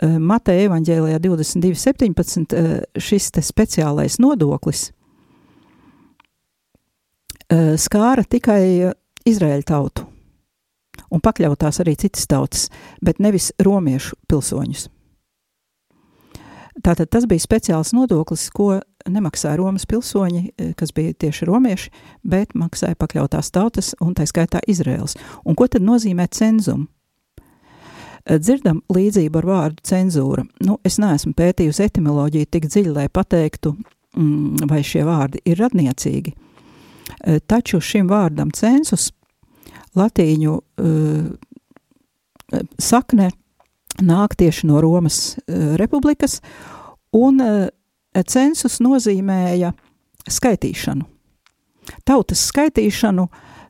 Uh, 0.00 0.16
Mateja 0.22 0.70
evaņģēlijā 0.70 1.18
22.17. 1.26 2.56
Uh, 2.56 2.78
šis 2.96 3.28
speciālais 3.44 4.20
nodoklis 4.22 4.90
skāra 7.78 8.24
tikai 8.26 8.90
Izraēļa 9.28 9.66
tautu 9.68 10.05
un 11.10 11.22
pakļautās 11.22 11.80
arī 11.84 11.96
citas 12.00 12.26
tautas, 12.30 12.68
bet 13.02 13.22
nevis 13.22 13.52
romiešu 13.62 14.18
pilsoņus. 14.28 14.88
Tātad 16.84 17.08
tas 17.08 17.24
bija 17.24 17.40
speciāls 17.40 17.94
nodoklis, 17.96 18.50
ko 18.52 18.76
nemaksāja 19.08 19.56
Romas 19.56 19.86
pilsoņi, 19.88 20.42
e, 20.58 20.72
kas 20.76 20.92
bija 20.92 21.14
tieši 21.24 21.48
romieši, 21.48 21.92
bet 22.24 22.52
maksāja 22.58 22.98
pakļautās 23.00 23.50
tautas 23.54 23.94
un 24.04 24.12
tā 24.14 24.26
skaitā 24.28 24.60
Izraels. 24.68 25.16
Un 25.44 25.56
ko 25.56 25.68
tad 25.72 25.86
nozīmē 25.86 26.28
cenzum? 26.28 26.88
E, 28.26 28.38
dzirdam 28.38 28.82
līdzību 28.92 29.40
ar 29.40 29.48
vārdu 29.48 29.86
cenzūra. 29.88 30.44
Nu, 30.66 30.78
es 30.84 30.98
neesmu 31.00 31.32
pētījusi 31.38 31.86
etimoloģiju 31.86 32.50
tik 32.50 32.68
dziļi, 32.68 32.92
lai 32.92 33.08
pateiktu, 33.08 33.76
mm, 34.16 34.66
vai 34.68 34.82
šie 34.84 35.06
vārdi 35.06 35.40
ir 35.46 35.62
radniecīgi. 35.62 36.34
E, 36.36 37.38
taču 37.40 37.80
šim 37.80 38.10
vārdam 38.10 38.52
census 38.52 39.12
latīņu 39.96 40.54
uh, 40.56 41.26
sakne 42.78 43.30
nāk 44.02 44.36
tieši 44.36 44.68
no 44.68 44.80
Romas 44.84 45.36
uh, 45.36 45.74
republikas, 45.80 46.40
un 47.16 47.40
uh, 47.42 47.66
census 48.24 48.80
nozīmēja 48.84 49.72
skaitīšanu. 50.30 51.04
Tautas 52.06 52.40
skaitīšanu, 52.50 53.26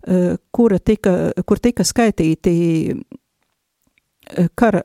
eh, 0.06 0.36
kura 0.52 0.78
tika, 0.78 1.32
kur 1.46 1.58
tika 1.58 1.84
skaitīti 1.84 2.54
kara, 4.54 4.82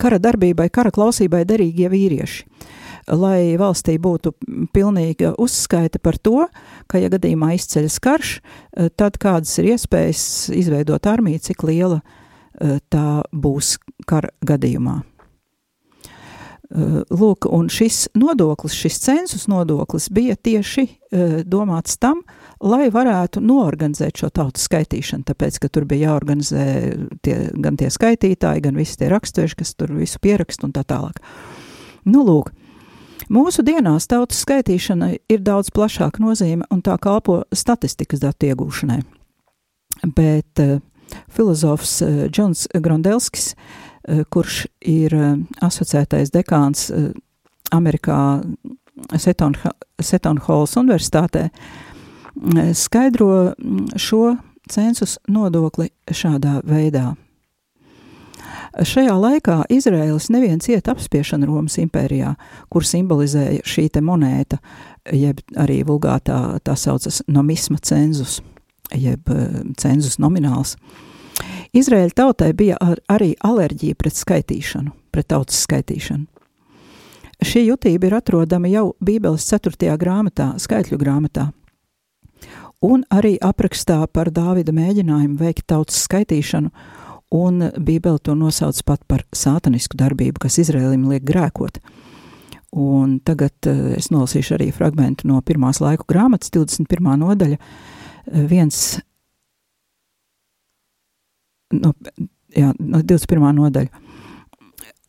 kara 0.00 0.18
darbībai, 0.18 0.70
kara 0.70 0.90
klausībai 0.90 1.44
derīgie 1.44 1.90
vīrieši. 1.92 2.44
Lai 3.12 3.54
valstī 3.60 3.98
būtu 4.00 4.32
pilnīga 4.72 5.34
uzskaita 5.40 6.00
par 6.00 6.16
to, 6.18 6.46
ka, 6.88 7.00
ja 7.02 7.10
gadījumā 7.12 7.54
izceļas 7.58 7.98
karš, 8.04 8.36
eh, 8.40 8.92
tad 8.96 9.18
kādas 9.22 9.56
ir 9.60 9.74
iespējas 9.74 10.50
izveidot 10.54 11.06
armiju, 11.06 11.42
cik 11.50 11.66
liela 11.68 12.02
tā 12.54 13.24
būs 13.34 13.78
kara 14.06 14.30
gadījumā. 14.46 15.00
Lūk, 16.74 17.44
un 17.52 17.68
šis 17.70 18.08
nodoklis, 18.18 18.74
šis 18.74 18.96
census 19.02 19.44
nodoklis 19.46 20.08
bija 20.10 20.34
tieši 20.34 20.86
domāts 21.46 21.98
tam, 22.00 22.24
lai 22.64 22.88
varētu 22.90 23.42
noorganizēt 23.44 24.18
šo 24.18 24.30
tautas 24.34 24.64
skaitīšanu, 24.66 25.26
tāpēc, 25.28 25.60
ka 25.62 25.70
tur 25.70 25.86
bija 25.86 26.08
jāorganizē 26.08 26.64
tie, 27.22 27.36
gan 27.62 27.78
tie 27.78 27.92
skaitītāji, 27.94 28.64
gan 28.64 28.80
visi 28.80 28.96
tie 28.98 29.12
rakstveži, 29.12 29.60
kas 29.60 29.74
tur 29.78 29.92
visu 29.94 30.18
pierakst 30.24 30.64
un 30.66 30.72
tā 30.74 30.82
tālāk. 30.88 31.20
Nu, 32.08 32.24
lūk, 32.26 32.50
Mūsu 33.32 33.64
dienās 33.64 34.06
tautas 34.10 34.42
skaitīšana 34.44 35.14
ir 35.32 35.42
daudz 35.44 35.70
plašāka 35.74 36.22
nozīme 36.22 36.66
un 36.70 36.82
tā 36.84 36.96
kalpo 37.00 37.42
statistikas 37.54 38.20
datu 38.22 38.50
iegūšanai. 38.50 39.00
Bet 40.16 40.60
uh, 40.62 40.78
filozofs 41.32 41.96
uh, 42.04 42.26
Džons 42.28 42.66
Grondelskis, 42.74 43.54
uh, 43.54 44.24
kurš 44.28 44.64
ir 44.80 45.16
uh, 45.16 45.32
asociētais 45.64 46.34
dekāns 46.34 46.90
uh, 46.90 47.10
Amerikā 47.72 48.42
Setonhols 49.18 50.76
universitātē, 50.80 51.48
uh, 51.48 52.72
skaidro 52.76 53.54
šo 53.96 54.36
census 54.70 55.18
nodokli 55.28 55.90
šādā 56.10 56.60
veidā. 56.66 57.14
Šajā 58.74 59.12
laikā 59.14 59.60
Izraēlas 59.70 60.32
neviens 60.34 60.66
iet 60.66 60.88
apspiešana 60.90 61.46
Romas 61.46 61.76
impērijā, 61.78 62.32
kur 62.72 62.82
simbolizēja 62.82 63.62
šī 63.62 63.86
monēta, 64.02 64.58
jeb 65.14 65.38
arī 65.54 65.84
vulgātā 65.86 66.58
tā 66.64 66.74
saucas 66.74 67.22
nomisma 67.28 67.78
cenzus, 67.78 68.40
jeb 68.90 69.30
eh, 69.30 69.60
cenzus 69.78 70.18
nomināls. 70.18 70.74
Izraēļa 71.74 72.16
tautai 72.18 72.52
bija 72.52 72.78
ar, 72.82 72.98
arī 73.10 73.34
alerģija 73.38 73.94
pret 73.94 74.18
skaitīšanu, 74.18 74.90
pret 75.14 75.28
tautas 75.30 75.62
skaitīšanu. 75.68 76.26
Šī 77.44 77.68
jutība 77.68 78.08
ir 78.08 78.18
atrodama 78.18 78.70
jau 78.70 78.94
Bībeles 79.04 79.46
4. 79.50 79.94
grāmatā, 80.00 80.54
skaitļu 80.58 80.98
grāmatā, 80.98 81.48
un 82.82 83.06
arī 83.10 83.36
aprakstā 83.38 84.02
par 84.10 84.32
Dāvida 84.34 84.74
mēģinājumu 84.74 85.38
veikt 85.38 85.68
tautas 85.70 86.02
skaitīšanu 86.08 86.74
un 87.32 87.70
Bībele 87.78 88.18
to 88.22 88.34
nosauc 88.38 88.80
pat 88.86 89.04
par 89.08 89.24
sātanisku 89.34 89.98
darbību, 89.98 90.42
kas 90.44 90.58
Izrēlim 90.62 91.06
liek 91.10 91.24
grēkot. 91.26 91.80
Un 92.74 93.18
tagad 93.22 93.54
uh, 93.70 93.92
es 93.94 94.10
nolasīšu 94.10 94.56
arī 94.56 94.70
fragmentu 94.74 95.28
no 95.30 95.40
pirmās 95.46 95.80
laiku 95.82 96.08
grāmatas, 96.10 96.50
21. 96.54 97.14
nodaļa, 97.22 97.58
uh, 97.60 98.46
viens 98.50 98.80
no, 101.74 101.94
jā, 102.54 102.72
no 102.78 103.02
21. 103.02 103.46
nodaļa. 103.60 104.02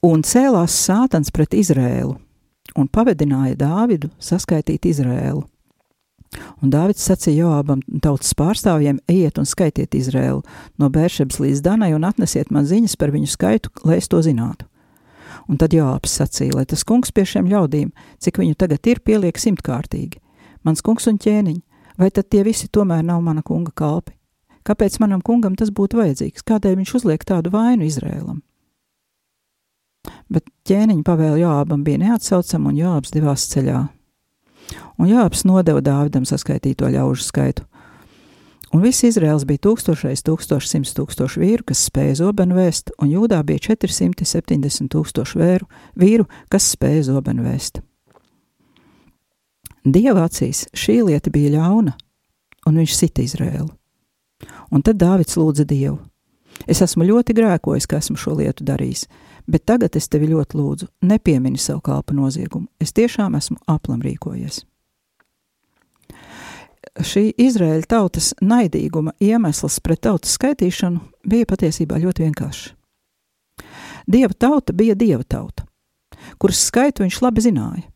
Un 0.06 0.22
cēlās 0.22 0.76
sātans 0.86 1.34
pret 1.34 1.58
Izrēlu 1.58 2.20
un 2.78 2.90
pavedināja 2.92 3.58
Dāvidu 3.58 4.12
saskaitīt 4.22 4.86
Izrēlu. 4.92 5.46
Un 6.64 6.72
Dāvids 6.74 7.04
sacīja 7.06 7.46
Joābam 7.46 7.82
tautas 8.04 8.34
pārstāvjiem: 8.38 9.00
Ejiet 9.12 9.40
un 9.42 9.48
skaitiet 9.50 9.96
Izrēlu 9.98 10.42
no 10.82 10.90
Bēršebas 10.90 11.40
līdz 11.44 11.62
Danai 11.66 11.94
un 11.96 12.08
atnesiet 12.08 12.52
man 12.52 12.68
ziņas 12.68 12.98
par 13.00 13.14
viņu 13.16 13.30
skaitu, 13.32 13.72
lai 13.84 14.00
es 14.02 14.10
to 14.12 14.22
zinātu. 14.26 14.68
Un 15.50 15.60
tad 15.62 15.76
Joābs 15.76 16.16
sacīja, 16.18 16.56
lai 16.58 16.66
tas 16.66 16.84
kungs 16.88 17.14
pie 17.14 17.26
šiem 17.30 17.50
ļaudīm, 17.52 17.92
cik 18.20 18.40
viņu 18.42 18.58
tagad 18.58 18.88
ir, 18.90 19.02
pieliek 19.06 19.38
simtkārtīgi. 19.38 20.22
Mans 20.66 20.82
kungs 20.82 21.06
un 21.12 21.20
ķēniņ, 21.22 21.60
vai 22.02 22.10
tad 22.10 22.32
tie 22.34 22.42
visi 22.48 22.68
tomēr 22.68 23.04
nav 23.06 23.22
mana 23.22 23.44
kunga 23.46 23.72
kalpi? 23.76 24.16
Kāpēc 24.66 24.98
manam 25.04 25.22
kungam 25.22 25.54
tas 25.54 25.70
būtu 25.70 26.00
vajadzīgs? 26.00 26.42
Kādēļ 26.48 26.80
viņš 26.80 26.96
uzliek 26.98 27.22
tādu 27.22 27.54
vainu 27.54 27.86
Izrēlam? 27.86 28.42
Bet 30.34 30.50
ķēniņa 30.66 31.06
pavēle 31.06 31.44
Joābam 31.44 31.86
bija 31.86 32.02
neatsaucama, 32.02 32.72
un 32.72 32.80
Joābs 32.80 33.14
devās 33.14 33.46
ceļā 33.52 33.84
un 34.98 35.10
Jāps 35.10 35.46
nodeva 35.48 35.82
Dāvidam 35.84 36.26
saskaitīto 36.28 36.90
ļaužu 36.92 37.26
skaitu. 37.26 37.66
Un 38.76 38.82
viss 38.84 39.06
Izraels 39.08 39.46
bija 39.48 39.62
tūkstošais, 39.70 40.26
tūkstoši 40.26 40.68
simts 40.68 40.96
tūkstoši 40.98 41.40
vīru, 41.40 41.64
kas 41.70 41.86
spēja 41.88 42.18
zobenu 42.20 42.58
vēst, 42.58 42.92
un 43.00 43.12
Jūdā 43.14 43.40
bija 43.48 43.70
470 43.70 44.90
tūkstoši 44.92 45.40
vēru, 45.40 45.70
vīru, 45.96 46.26
kas 46.52 46.68
spēja 46.74 47.06
zobenu 47.12 47.46
vēst. 47.46 47.80
Dieva 49.86 50.26
acīs 50.26 50.66
šī 50.74 50.98
lieta 51.06 51.32
bija 51.32 51.54
ļauna, 51.60 51.94
un 52.66 52.82
viņš 52.82 52.98
sita 52.98 53.24
Izraēlu. 53.24 53.70
Un 54.74 54.84
tad 54.84 54.98
Dāvids 55.00 55.38
lūdza 55.38 55.64
Dievu: 55.70 56.00
Es 56.68 56.82
esmu 56.82 57.06
ļoti 57.06 57.36
grēkojis, 57.38 57.88
ka 57.88 58.02
esmu 58.02 58.18
šo 58.20 58.34
lietu 58.40 58.66
darījis, 58.66 59.06
bet 59.48 59.66
tagad 59.66 59.96
es 59.96 60.10
tevi 60.10 60.30
ļoti 60.32 60.58
lūdzu, 60.60 60.92
nepiemini 61.02 61.60
savu 61.62 61.84
kalpu 61.86 62.16
noziegumu. 62.18 62.68
Es 62.80 62.94
tiešām 62.94 63.38
esmu 63.38 63.60
aplam 63.68 64.02
rīkojies 64.06 64.64
šī 67.04 67.30
Izraēļa 67.42 67.88
tautas 67.90 68.32
naidīguma 68.44 69.16
iemesls 69.24 69.80
pret 69.84 70.04
tautas 70.06 70.36
skaitīšanu 70.38 71.02
bija 71.28 71.48
patiesībā 71.50 72.00
ļoti 72.02 72.26
vienkāršs. 72.26 72.72
Dieva 74.12 74.36
tauta 74.38 74.74
bija 74.74 74.96
dieva 74.96 75.24
tauta, 75.24 75.66
kuras 76.38 76.62
skaitu 76.68 77.04
viņš 77.04 77.22
labi 77.26 77.42
zināja. 77.42 77.88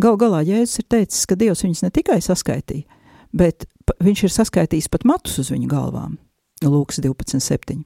Gal 0.00 0.16
galā 0.18 0.40
Jēzus 0.42 0.80
ir 0.80 0.88
teicis, 0.90 1.26
ka 1.28 1.36
Dievs 1.38 1.62
viņus 1.62 1.84
ne 1.84 1.90
tikai 1.94 2.18
saskaitīja, 2.24 2.88
bet 3.36 3.68
viņš 4.02 4.24
ir 4.26 4.34
saskaitījis 4.34 4.90
pat 4.90 5.06
matus 5.06 5.38
uz 5.42 5.52
viņu 5.52 5.70
galvām. 5.70 6.18
Lūks 6.64 6.98
12.7. 7.00 7.84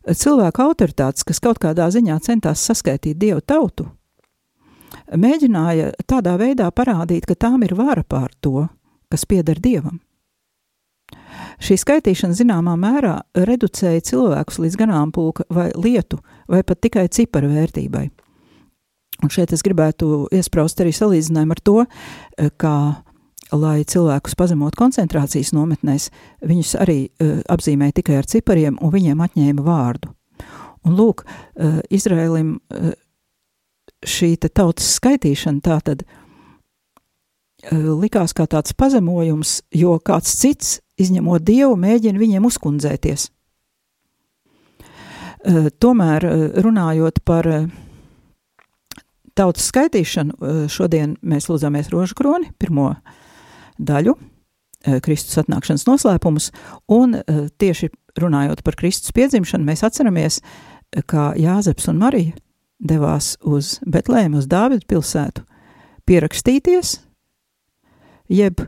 Cilvēku 0.00 0.62
autoritātes, 0.64 1.26
kas 1.28 1.42
kaut 1.44 1.58
kādā 1.60 1.90
ziņā 1.92 2.16
centās 2.24 2.62
saskaitīt 2.64 3.18
dievu 3.20 3.42
tautu, 3.44 3.90
mēģināja 5.12 5.92
tādā 6.08 6.36
veidā 6.40 6.70
parādīt, 6.72 7.26
ka 7.28 7.36
tām 7.36 7.66
ir 7.66 7.74
vara 7.76 8.04
pār 8.04 8.32
to, 8.40 8.68
kas 9.12 9.26
pieder 9.28 9.60
dievam. 9.60 10.00
Šī 11.60 11.76
skaitīšana 11.82 12.36
zināmā 12.38 12.76
mērā 12.80 13.18
reducēja 13.36 14.00
cilvēkus 14.08 14.60
līdz 14.62 14.78
ganāmpulka 14.80 15.44
vai 15.52 15.68
lietu, 15.76 16.20
vai 16.48 16.62
pat 16.64 16.80
tikai 16.80 17.08
ciparu 17.12 17.50
vērtībai. 17.52 18.06
Un 19.20 19.32
šeit 19.32 19.52
es 19.52 19.60
gribētu 19.66 20.30
iespraust 20.32 20.80
arī 20.80 20.94
salīdzinājumu 20.96 21.52
ar 21.56 21.60
to, 21.60 21.76
kā, 22.56 22.74
lai 23.52 23.82
cilvēkus 23.88 24.36
pazemot 24.38 24.76
koncentrācijas 24.78 25.52
nometnēs, 25.56 26.10
viņus 26.46 26.74
arī 26.80 26.98
uh, 27.08 27.40
apzīmēja 27.50 28.00
tikai 28.00 28.20
ar 28.20 28.28
cipariem 28.30 28.78
un 28.80 28.94
viņiem 28.94 29.20
atņēma 29.26 29.66
vārdu. 29.66 30.12
Un 30.86 30.96
lūk, 30.96 31.24
uh, 31.26 31.80
Izraēlim 31.92 32.56
uh, 32.56 32.92
šī 34.06 34.34
tautas 34.48 34.96
skaitīšana 34.96 35.60
tā 35.64 35.80
tad 35.84 36.08
likās 37.70 38.32
kā 38.32 38.46
tāds 38.48 38.72
pazemojums, 38.72 39.58
jo 39.76 39.98
kāds 40.00 40.32
cits, 40.40 40.78
izņemot 40.96 41.44
Dievu, 41.44 41.74
mēģina 41.76 42.16
viņiem 42.16 42.46
uzkundzēties. 42.48 43.26
Tomēr 45.80 46.26
runājot 46.64 47.20
par 47.24 47.48
tautas 49.36 49.68
skaitīšanu, 49.68 50.68
šodien 50.72 51.18
mēs 51.20 51.48
lūdzamies 51.48 51.92
rožu 51.92 52.16
kroni, 52.16 52.50
pirmo 52.60 52.94
daļu, 53.80 54.16
Kristus 55.04 55.36
atnākšanas 55.42 55.84
noslēpumus, 55.84 56.50
un 56.88 57.18
tieši 57.60 57.90
runājot 58.20 58.62
par 58.64 58.78
Kristus 58.80 59.12
piedzimšanu, 59.16 59.66
mēs 59.66 59.84
atceramies, 59.84 60.40
kā 61.10 61.30
Jāzeps 61.38 61.90
un 61.92 62.00
Marija 62.00 62.38
devās 62.80 63.34
uz 63.44 63.76
Betlēmu, 63.84 64.40
uz 64.40 64.48
Dāvidu 64.48 64.88
pilsētu, 64.88 65.44
pierakstīties, 66.08 66.94
jeb, 68.32 68.64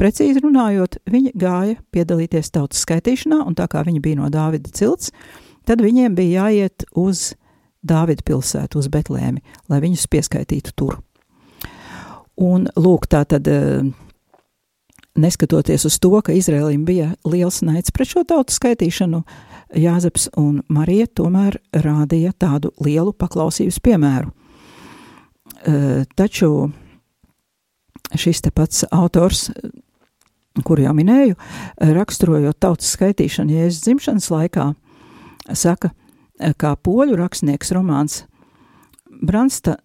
precīzi 0.00 0.42
runājot, 0.44 1.00
viņi 1.10 1.34
gāja 1.38 1.80
piedalīties 1.92 2.52
tautas 2.54 2.84
skaitīšanā, 2.86 3.42
un 3.46 3.58
tā 3.58 3.66
kā 3.70 3.82
viņi 3.86 4.02
bija 4.04 4.20
no 4.22 4.30
Dāvida 4.32 4.70
cilts, 4.72 5.10
tad 5.68 5.82
viņiem 5.84 6.14
bija 6.16 6.46
jāiet 6.46 6.86
uz 6.94 7.32
Dāvida 7.82 8.24
pilsētu, 8.26 8.80
uz 8.80 8.90
Betlēmi, 8.92 9.42
lai 9.72 9.80
viņus 9.82 10.06
pieskaitītu 10.12 10.76
tur. 10.76 11.00
Un 12.40 12.68
lūk, 12.76 13.08
tā 13.10 13.24
tad, 13.28 13.48
eh, 13.48 13.84
neskatoties 15.20 15.86
uz 15.88 15.98
to, 16.02 16.12
ka 16.24 16.34
Izrēlim 16.36 16.84
bija 16.88 17.12
liels 17.28 17.60
naids 17.66 17.92
pret 17.94 18.10
šo 18.10 18.24
tautu 18.28 18.54
skaitīšanu, 18.56 19.22
Jāzeps 19.78 20.26
un 20.40 20.64
Marija 20.72 21.06
tomēr 21.20 21.60
rādīja 21.70 22.32
tādu 22.34 22.72
lielu 22.82 23.12
paklausības 23.14 23.78
piemēru. 23.84 24.32
E, 25.62 25.74
taču 26.18 26.50
šis 28.18 28.42
te 28.42 28.50
pats 28.50 28.82
autors, 28.90 29.50
kuru 30.66 30.88
jau 30.88 30.94
minēju, 30.98 31.36
raksturojot 32.00 32.58
tautas 32.58 32.90
skaitīšanu 32.96 33.54
Jēzus 33.54 33.84
dzimšanas 33.86 34.30
laikā, 34.34 34.66
saka, 35.54 35.92
kā 36.58 36.74
poļu 36.74 37.20
rakstnieks 37.20 37.70
romāns 37.76 38.24
Bransta, 39.22 39.76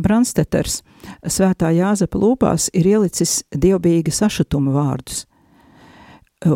Bransteters 0.00 0.80
svētā 1.24 1.72
Jāzepa 1.76 2.20
lūpās 2.20 2.70
ir 2.76 2.88
ielicis 2.96 3.40
dievbijīga 3.54 4.14
sašutuma 4.14 4.74
vārdus 4.74 5.24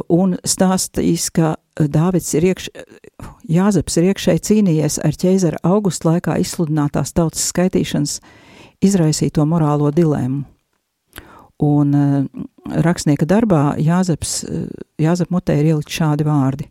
un 0.09 0.37
stāstījis, 0.45 1.29
ka 1.35 1.55
Dāvids 1.75 2.31
ir 2.39 2.47
iekš, 2.53 2.69
Jāzeps 3.51 3.99
ir 3.99 4.09
iekšēji 4.13 4.43
cīnījies 4.49 5.01
ar 5.05 5.17
ķeizara 5.19 5.59
augusta 5.67 6.13
laikā 6.13 6.39
izsludinātās 6.41 7.13
tautas 7.13 7.49
skaitīšanas 7.51 8.21
izraisīto 8.85 9.45
morālo 9.49 9.91
dilēmu. 9.95 10.45
Un 11.65 11.95
uh, 11.95 12.15
rakstnieka 12.85 13.27
darbā 13.27 13.75
Jāzeps, 13.83 14.37
uh, 14.47 14.69
Jāzep 15.03 15.35
mutē 15.35 15.59
ir 15.61 15.73
ielikt 15.73 15.93
šādi 15.95 16.27
vārdi. 16.27 16.69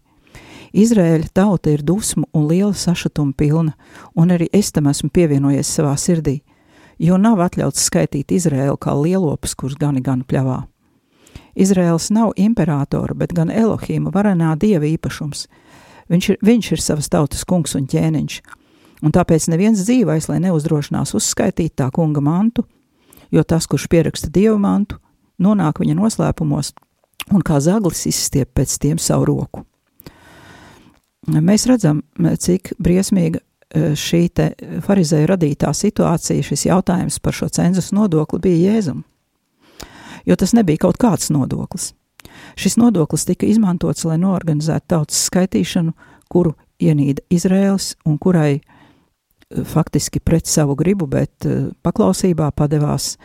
Izraēļa 0.74 1.30
tauta 1.36 1.72
ir 1.72 1.84
dusmu 1.86 2.26
un 2.34 2.48
liela 2.50 2.74
sašutuma 2.74 3.36
pilna, 3.38 3.76
un 4.16 4.34
arī 4.34 4.48
es 4.56 4.72
tam 4.74 4.90
esmu 4.90 5.12
pievienojies 5.14 5.70
savā 5.70 5.94
sirdī, 6.02 6.40
jo 7.04 7.18
nav 7.20 7.42
atļauts 7.44 7.84
skaitīt 7.90 8.32
Izraēlu 8.32 8.78
kā 8.82 8.96
lielopus, 8.96 9.56
kurus 9.60 9.78
gani 9.80 10.04
gan 10.04 10.24
pļavā. 10.28 10.64
Izraels 11.54 12.10
nav 12.14 12.34
imperatora, 12.40 13.14
bet 13.14 13.34
gan 13.36 13.52
Elohīma 13.54 14.14
varenā 14.14 14.56
dieva 14.60 14.88
īpašums. 14.90 15.46
Viņš 16.10 16.30
ir, 16.32 16.38
viņš 16.44 16.72
ir 16.74 16.82
savas 16.82 17.10
tautas 17.14 17.46
kungs 17.48 17.76
un 17.78 17.86
ķēniņš, 17.90 18.40
un 19.06 19.14
tāpēc 19.14 19.48
neviens 19.52 19.84
dzīvais, 19.86 20.30
lai 20.32 20.40
neuzdrošinās 20.44 21.14
uzskaitīt 21.18 21.76
tā 21.80 21.90
kunga 21.94 22.24
mantu, 22.24 22.66
jo 23.34 23.44
tas, 23.44 23.68
kurš 23.70 23.88
pieraksta 23.92 24.32
dievu 24.34 24.58
mantu, 24.62 25.00
nonāk 25.42 25.84
viņa 25.84 25.98
noslēpumos 26.00 26.74
un 27.34 27.46
kā 27.46 27.60
zaglis 27.64 28.08
izstiep 28.10 28.52
pēc 28.58 28.76
tiem 28.82 29.00
savu 29.02 29.30
roku. 29.30 29.64
Mēs 31.24 31.70
redzam, 31.70 32.02
cik 32.20 32.74
briesmīga 32.84 33.40
šī 33.74 34.22
farizēja 34.86 35.32
radītā 35.34 35.72
situācija, 35.74 36.46
šis 36.46 36.68
jautājums 36.68 37.18
par 37.20 37.34
šo 37.34 37.50
cenzus 37.50 37.92
nodokli 37.96 38.40
bija 38.44 38.74
Jēzum 38.74 39.04
jo 40.26 40.36
tas 40.36 40.54
nebija 40.54 40.84
kaut 40.86 41.00
kāds 41.02 41.32
nodoklis. 41.34 41.92
Šis 42.60 42.78
nodoklis 42.78 43.26
tika 43.28 43.48
izmantots, 43.50 44.06
lai 44.08 44.18
noorganizētu 44.22 44.90
tautas 44.96 45.26
skaitīšanu, 45.30 45.94
kuru 46.32 46.54
ienīda 46.82 47.24
Izraels 47.34 47.94
un 48.06 48.18
kurai 48.22 48.62
faktiski 49.70 50.22
pret 50.24 50.50
savu 50.50 50.76
gribu, 50.76 51.08
bet 51.08 51.46
paklausībā 51.86 52.52
padevās 52.56 53.16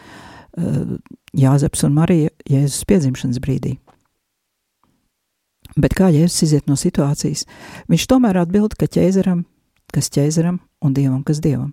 Jāzeps 1.39 1.85
un 1.87 1.95
Marija 1.95 2.33
Jēzus 2.51 2.83
piedzimšanas 2.89 3.39
brīdī. 3.41 3.77
Bet 5.79 5.95
kā 5.95 6.09
Jēzus 6.11 6.43
iziet 6.49 6.67
no 6.67 6.75
situācijas? 6.77 7.45
Viņš 7.89 8.07
tomēr 8.11 8.41
atbild, 8.41 8.75
ka 8.75 8.89
ķēzaram, 8.91 9.45
kas 9.95 10.11
ķēzaram 10.15 10.61
un 10.85 10.95
dievam, 10.97 11.23
kas 11.27 11.43
dievam. 11.45 11.73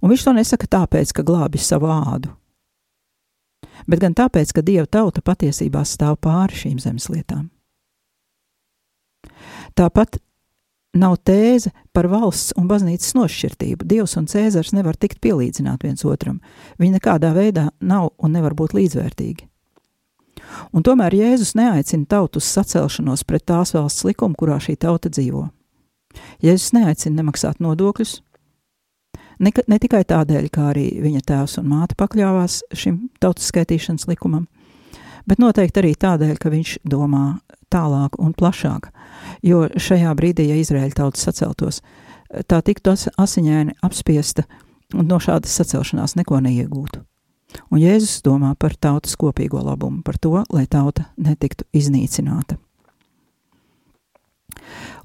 Un 0.00 0.12
viņš 0.12 0.24
to 0.24 0.34
nesaka 0.36 0.68
tāpēc, 0.78 1.12
ka 1.12 1.24
glābi 1.26 1.60
savu 1.60 1.90
ādu, 1.92 2.30
bet 3.86 4.00
gan 4.02 4.14
tāpēc, 4.16 4.54
ka 4.54 4.64
Dieva 4.64 4.86
tauta 4.86 5.22
patiesībā 5.24 5.82
stāv 5.84 6.18
pāri 6.22 6.56
šīm 6.56 6.78
zemes 6.82 7.10
lietām. 7.12 7.48
Tāpat 9.76 10.20
nav 10.96 11.18
tēze 11.28 11.72
par 11.92 12.08
valsts 12.08 12.54
un 12.56 12.68
baznīcas 12.70 13.12
nošķirtību. 13.18 13.84
Dievs 13.84 14.16
un 14.16 14.28
Cēzars 14.30 14.72
nevar 14.72 14.96
tikt 14.96 15.20
pielīdzināti 15.24 15.90
viens 15.90 16.06
otram. 16.08 16.40
Viņi 16.80 16.96
nekādā 16.96 17.34
veidā 17.36 17.68
nav 17.80 18.14
un 18.16 18.32
nevar 18.32 18.56
būt 18.56 18.76
līdzvērtīgi. 18.78 19.48
Un 20.72 20.84
tomēr 20.86 21.14
Jēzus 21.16 21.54
neaicina 21.58 22.06
tautu 22.08 22.40
uz 22.40 22.48
sacelšanos 22.48 23.24
pret 23.28 23.44
tās 23.48 23.74
valsts 23.76 24.06
likumu, 24.06 24.36
kurā 24.38 24.58
šī 24.62 24.76
tauta 24.80 25.10
dzīvo. 25.12 25.46
Jēzus 26.44 26.72
neaicina 26.76 27.22
nemaksāt 27.22 27.60
nodokļus, 27.64 28.20
Ne, 29.36 29.50
ne 29.68 29.76
tikai 29.76 30.00
tādēļ, 30.08 30.48
kā 30.48 30.70
arī 30.70 30.86
viņa 31.04 31.20
tēvs 31.28 31.58
un 31.60 31.66
māte 31.68 31.96
pakļāvās 32.00 32.62
šim 32.72 33.10
tautas 33.20 33.50
skaitīšanas 33.50 34.06
likumam, 34.08 34.46
bet 35.28 35.42
noteikti 35.42 35.82
arī 35.82 35.92
tādēļ, 35.92 36.38
ka 36.40 36.52
viņš 36.52 36.78
domā 36.88 37.24
tālāk 37.72 38.16
un 38.22 38.32
plašāk. 38.36 38.88
Jo 39.44 39.66
šajā 39.68 40.14
brīdī, 40.16 40.48
ja 40.48 40.56
Izraēļa 40.62 40.96
tauta 41.02 41.20
saceltos, 41.20 41.82
tā 42.48 42.62
tiktu 42.64 42.94
asiņaini 42.96 43.76
apspiesta 43.84 44.46
un 44.96 45.08
no 45.10 45.20
šādas 45.20 45.52
sacelšanās 45.60 46.16
neko 46.16 46.40
neiegūtu. 46.46 47.02
Un 47.70 47.80
Jēzus 47.80 48.22
domā 48.24 48.54
par 48.58 48.74
tautas 48.80 49.16
kopīgo 49.20 49.60
labumu, 49.62 50.00
par 50.04 50.16
to, 50.18 50.38
lai 50.52 50.64
tauta 50.70 51.10
netiktu 51.20 51.68
iznīcināta. 51.76 52.56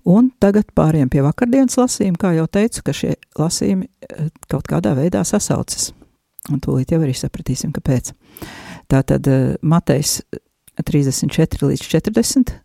Un 0.10 0.32
tagad 0.42 0.72
pāriem 0.74 1.10
pie 1.14 1.22
vakardienas 1.22 1.78
lasījuma, 1.78 2.18
kā 2.18 2.32
jau 2.34 2.48
teicu, 2.50 2.82
ka 2.86 2.94
šie 2.96 3.16
lasījumi 3.38 3.86
eh, 3.86 4.30
kaut 4.50 4.66
kādā 4.70 4.96
veidā 4.98 5.22
sasaucas. 5.28 5.92
Un 6.50 6.62
tūlīt 6.64 6.94
jau 6.94 7.02
arī 7.04 7.14
sapratīsim, 7.14 7.74
kāpēc. 7.76 8.14
Tātad 8.90 9.30
eh, 9.30 9.54
Matejs 9.62 10.22
34 10.82 11.70
līdz 11.70 11.86
40. 11.86 12.56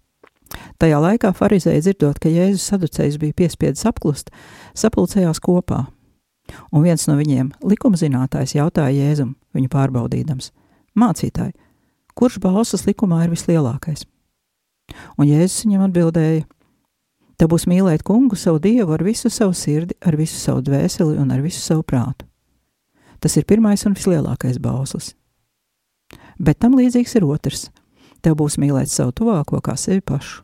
Tajā 0.81 1.03
laikā 1.03 1.33
farizēji 1.37 1.85
dzirdot, 1.85 2.21
ka 2.23 2.33
Jēzus 2.33 2.71
saducējs 2.71 3.19
bija 3.21 3.37
piespiedzis 3.37 3.89
apklust, 3.91 4.33
sapulcējās 4.79 5.43
kopā. 5.45 5.85
Un 6.71 6.85
viens 6.87 7.05
no 7.11 7.17
viņiem, 7.19 7.51
likumzinātājs, 7.67 8.55
jautāja 8.57 8.95
Jēzum, 8.95 9.35
viņu 9.57 9.71
pārbaudīdams: 9.73 10.53
Mācītāji, 10.97 11.57
kurš 12.17 12.39
bausas 12.41 12.87
likumā 12.87 13.25
ir 13.27 13.35
vislielākais? 13.35 14.07
Un 15.19 15.27
Jēzus 15.29 15.67
viņam 15.67 15.89
atbildēja: 15.89 16.47
Tev 17.37 17.51
būs 17.53 17.67
mīlēt 17.69 18.05
kungu 18.07 18.37
savu 18.41 18.61
dievu 18.65 18.95
ar 18.97 19.05
visu 19.05 19.29
savu 19.33 19.53
sirdi, 19.53 19.97
ar 20.01 20.17
visu 20.17 20.39
savu 20.41 20.63
dvēseli 20.65 21.19
un 21.21 21.33
ar 21.35 21.43
visu 21.45 21.61
savu 21.61 21.85
prātu. 21.85 22.25
Tas 23.21 23.37
ir 23.37 23.45
pirmais 23.49 23.85
un 23.89 23.97
vislielākais 23.97 24.59
bauslis. 24.63 25.13
Bet 26.39 26.61
tam 26.61 26.77
līdzīgs 26.77 27.17
ir 27.17 27.27
otrs. 27.29 27.69
Tev 28.25 28.39
būs 28.41 28.57
mīlēt 28.61 28.89
savu 28.93 29.13
tuvāko 29.17 29.61
kā 29.65 29.77
sevi 29.81 30.01
pašu. 30.01 30.43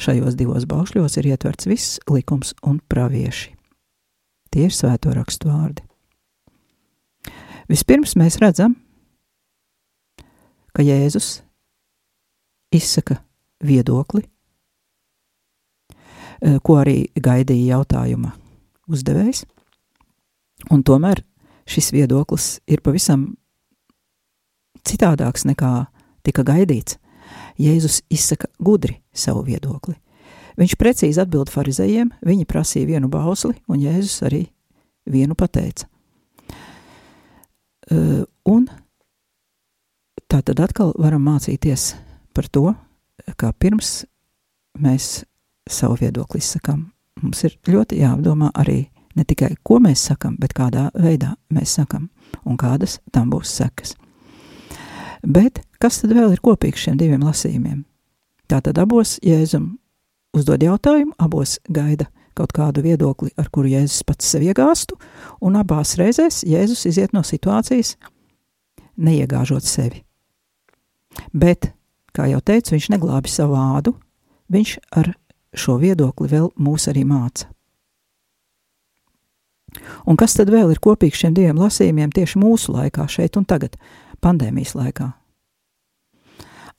Šajos 0.00 0.36
divos 0.36 0.64
baušļos 0.68 1.18
ir 1.20 1.28
ietverts 1.32 1.68
viss 1.68 1.98
likums 2.10 2.54
un 2.64 2.80
pravieši. 2.88 3.52
Tie 4.52 4.66
ir 4.68 4.74
svēto 4.74 5.12
rakstu 5.16 5.48
vārdi. 5.48 5.84
Vispirms 7.70 8.16
mēs 8.20 8.36
redzam, 8.42 8.74
ka 10.76 10.84
Jēzus 10.84 11.40
izsaka 12.72 13.20
viedokli 13.64 14.24
ko 16.62 16.78
arī 16.82 17.04
gaidīja 17.14 17.76
jautājuma 17.76 18.32
uzdevējs. 18.90 19.44
Un 20.74 20.82
tomēr 20.86 21.22
šis 21.70 21.92
viedoklis 21.94 22.56
ir 22.70 22.82
pavisam 22.82 23.32
citādāks 24.86 25.46
nekā 25.46 25.72
tika 26.26 26.44
gaidīts. 26.46 26.98
Jēzus 27.60 28.00
izsaka 28.10 28.48
gudri 28.62 28.98
savu 29.14 29.44
viedokli. 29.46 29.94
Viņš 30.58 30.74
precīzi 30.76 31.20
atbild 31.22 31.50
farizējiem, 31.52 32.10
viņi 32.24 32.48
prasīja 32.48 32.90
vienu 32.90 33.08
bausli, 33.12 33.54
un 33.68 33.80
Jēzus 33.80 34.22
arī 34.26 34.44
vienu 35.08 35.36
pateica. 35.38 35.88
Uh, 37.92 38.22
un 38.48 38.68
tā 40.30 40.40
tad 40.44 40.60
atkal 40.64 40.92
varam 41.00 41.24
mācīties 41.26 41.92
par 42.36 42.48
to, 42.48 42.72
kā 43.36 43.52
pirms 43.52 44.02
mēs 44.80 45.24
savu 45.70 45.98
viedokli 46.00 46.40
izsakām. 46.42 46.86
Mums 47.22 47.44
ir 47.46 47.58
ļoti 47.68 48.00
jāapdomā 48.00 48.50
arī 48.58 48.86
ne 49.16 49.24
tikai, 49.28 49.54
ko 49.62 49.78
mēs 49.82 50.06
sakam, 50.08 50.36
bet 50.40 50.54
kādā 50.56 50.88
veidā 50.94 51.34
mēs 51.52 51.76
sakam 51.78 52.08
un 52.44 52.56
kādas 52.60 52.98
tam 53.12 53.30
būs 53.30 53.52
sekas. 53.60 53.94
Bet 55.22 55.62
kas 55.78 56.00
tad 56.02 56.14
vēl 56.16 56.34
ir 56.34 56.42
kopīgs 56.42 56.86
šiem 56.86 56.96
diviem 56.98 57.22
lasījumiem? 57.22 57.84
Tātad 58.50 58.78
abos 58.82 59.18
Jēzum 59.22 59.76
uzdod 60.36 60.64
jautājumu, 60.64 61.14
abos 61.20 61.58
gaida 61.68 62.08
kaut 62.36 62.54
kādu 62.56 62.82
viedokli, 62.84 63.30
ar 63.36 63.50
kuru 63.52 63.70
Jēzus 63.70 64.02
pats 64.08 64.30
sev 64.32 64.44
iegāstu, 64.46 64.96
un 65.44 65.58
abās 65.60 65.94
reizēs 66.00 66.42
Jēzus 66.48 66.86
iziet 66.88 67.12
no 67.12 67.22
situācijas, 67.26 67.94
neiegāžot 68.96 69.66
sevi. 69.68 70.02
Bet, 71.36 71.70
kā 72.16 72.30
jau 72.30 72.40
teicu, 72.40 72.72
viņš 72.74 72.88
neglābi 72.94 73.32
savu 73.32 73.58
ādu, 73.60 73.94
viņš 74.52 74.78
ar 74.96 75.12
šo 75.54 75.78
viedokli 75.80 76.30
vēl 76.32 76.50
mūs 76.56 76.88
arī 76.90 77.04
māca. 77.08 77.48
Un 80.06 80.18
kas 80.20 80.34
tad 80.36 80.50
vēl 80.52 80.72
ir 80.74 80.80
kopīgs 80.84 81.22
šiem 81.22 81.34
diviem 81.36 81.60
lasījumiem 81.60 82.12
tieši 82.12 82.40
mūsu 82.40 82.74
laikā, 82.74 83.06
šeit 83.08 83.38
un 83.40 83.46
tagad, 83.48 83.78
pandēmijas 84.20 84.74
laikā? 84.76 85.12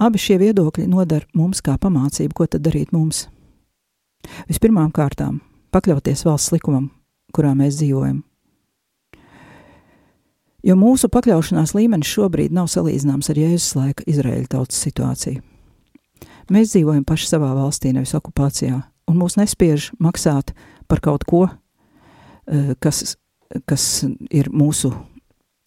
Abi 0.02 0.20
šie 0.20 0.40
viedokļi 0.42 0.88
nodara 0.90 1.26
mums 1.38 1.62
kā 1.64 1.78
pamācību, 1.80 2.34
ko 2.36 2.48
tad 2.50 2.66
darīt 2.66 2.94
mums. 2.94 3.28
Vispirmām 4.50 4.92
kārtām 4.94 5.40
pakļauties 5.74 6.26
valsts 6.28 6.54
likumam, 6.54 6.90
kurā 7.34 7.54
mēs 7.58 7.80
dzīvojam. 7.80 8.22
Jo 10.64 10.78
mūsu 10.80 11.10
pakļaušanās 11.12 11.74
līmenis 11.76 12.08
šobrīd 12.08 12.54
nav 12.56 12.70
salīdzināms 12.72 13.30
ar 13.34 13.42
Jēzus 13.42 13.74
laika 13.76 14.06
Izraēļa 14.08 14.54
tautas 14.54 14.80
situāciju. 14.86 15.42
Mēs 16.52 16.74
dzīvojam 16.74 17.06
paši 17.08 17.30
savā 17.30 17.54
valstī, 17.56 17.94
nevis 17.96 18.16
okupācijā, 18.18 18.82
un 19.08 19.20
mūs 19.20 19.38
nespiež 19.40 19.92
maksāt 20.04 20.52
par 20.88 21.00
kaut 21.04 21.24
ko, 21.30 21.48
eh, 22.48 22.74
kas, 22.80 23.16
kas 23.66 24.06
ir 24.30 24.50
mūsu, 24.50 24.94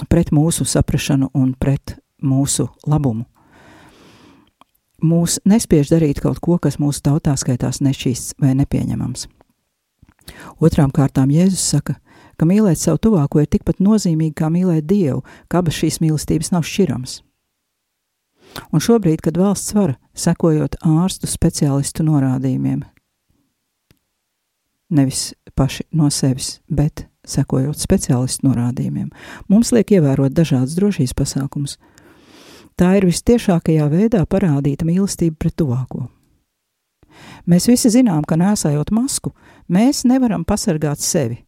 pret 0.08 0.30
mūsu 0.30 0.66
saprašanu 0.66 1.30
un 1.34 1.54
pret 1.54 1.98
mūsu 2.22 2.68
labumu. 2.86 3.24
mūs 5.02 5.38
nespiež 5.44 5.90
darīt 5.92 6.22
kaut 6.24 6.40
ko, 6.40 6.58
kas 6.58 6.78
mūsu 6.80 7.02
tautā 7.04 7.36
skaitās 7.36 7.82
nešķīsts 7.84 8.38
vai 8.40 8.54
nepieņemams. 8.56 9.26
Otrām 10.58 10.90
kārtām 10.90 11.30
Jēzus 11.30 11.60
saka, 11.60 11.98
ka 12.36 12.48
mīlēt 12.48 12.80
savu 12.80 12.98
tuvāko 12.98 13.42
ir 13.42 13.50
tikpat 13.52 13.78
nozīmīgi 13.78 14.34
kā 14.34 14.50
mīlēt 14.52 14.86
Dievu, 14.88 15.22
ka 15.48 15.60
abas 15.62 15.78
šīs 15.78 16.00
mīlestības 16.02 16.52
nav 16.54 16.66
šķiramas. 16.66 17.20
Un 18.72 18.82
šobrīd, 18.82 19.22
kad 19.24 19.38
valsts 19.40 19.74
vara, 19.76 19.96
sekojot 20.16 20.78
ārstu 20.86 21.28
speciālistu 21.30 22.06
norādījumiem, 22.06 22.84
nevis 24.96 25.32
paši 25.56 25.86
no 25.96 26.10
sevis, 26.14 26.60
bet 26.68 27.06
sekojot 27.26 27.78
speciālistu 27.80 28.46
norādījumiem, 28.46 29.08
mums 29.50 29.72
liek 29.74 29.96
ievērot 29.96 30.34
dažādas 30.34 30.76
drošības 30.78 31.16
pasākumus. 31.18 31.78
Tā 32.76 32.92
ir 32.98 33.06
vistiešākajā 33.08 33.88
veidā 33.88 34.20
parādīta 34.28 34.86
mīlestība 34.86 35.38
pret 35.40 35.56
tuvāko. 35.56 36.06
Mēs 37.48 37.68
visi 37.70 37.90
zinām, 37.94 38.26
ka 38.28 38.36
nesājot 38.36 38.92
masku, 38.92 39.32
mēs 39.72 40.04
nevaram 40.04 40.44
pasargāt 40.44 41.00
sevi, 41.00 41.40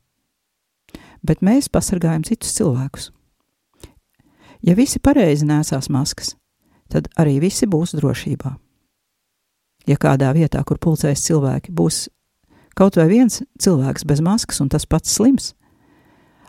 bet 1.21 1.45
mēs 1.45 1.69
pasargājam 1.69 2.25
citus 2.25 2.55
cilvēkus. 2.57 3.11
Ja 4.65 4.75
visi 4.75 4.99
pareizi 4.99 5.47
nesās 5.47 5.91
maskas, 5.93 6.38
tad 6.93 7.09
arī 7.21 7.39
visi 7.43 7.69
būs 7.69 7.95
drošībā. 7.99 8.55
Ja 9.89 9.97
kādā 9.97 10.33
vietā, 10.37 10.61
kur 10.65 10.81
pulcēs 10.81 11.23
cilvēki, 11.25 11.73
būs 11.73 12.09
kaut 12.77 12.99
vai 12.99 13.09
viens 13.11 13.41
cilvēks 13.61 14.05
bez 14.09 14.21
maskas 14.25 14.61
un 14.61 14.69
tas 14.73 14.87
pats 14.87 15.15
slims, 15.17 15.55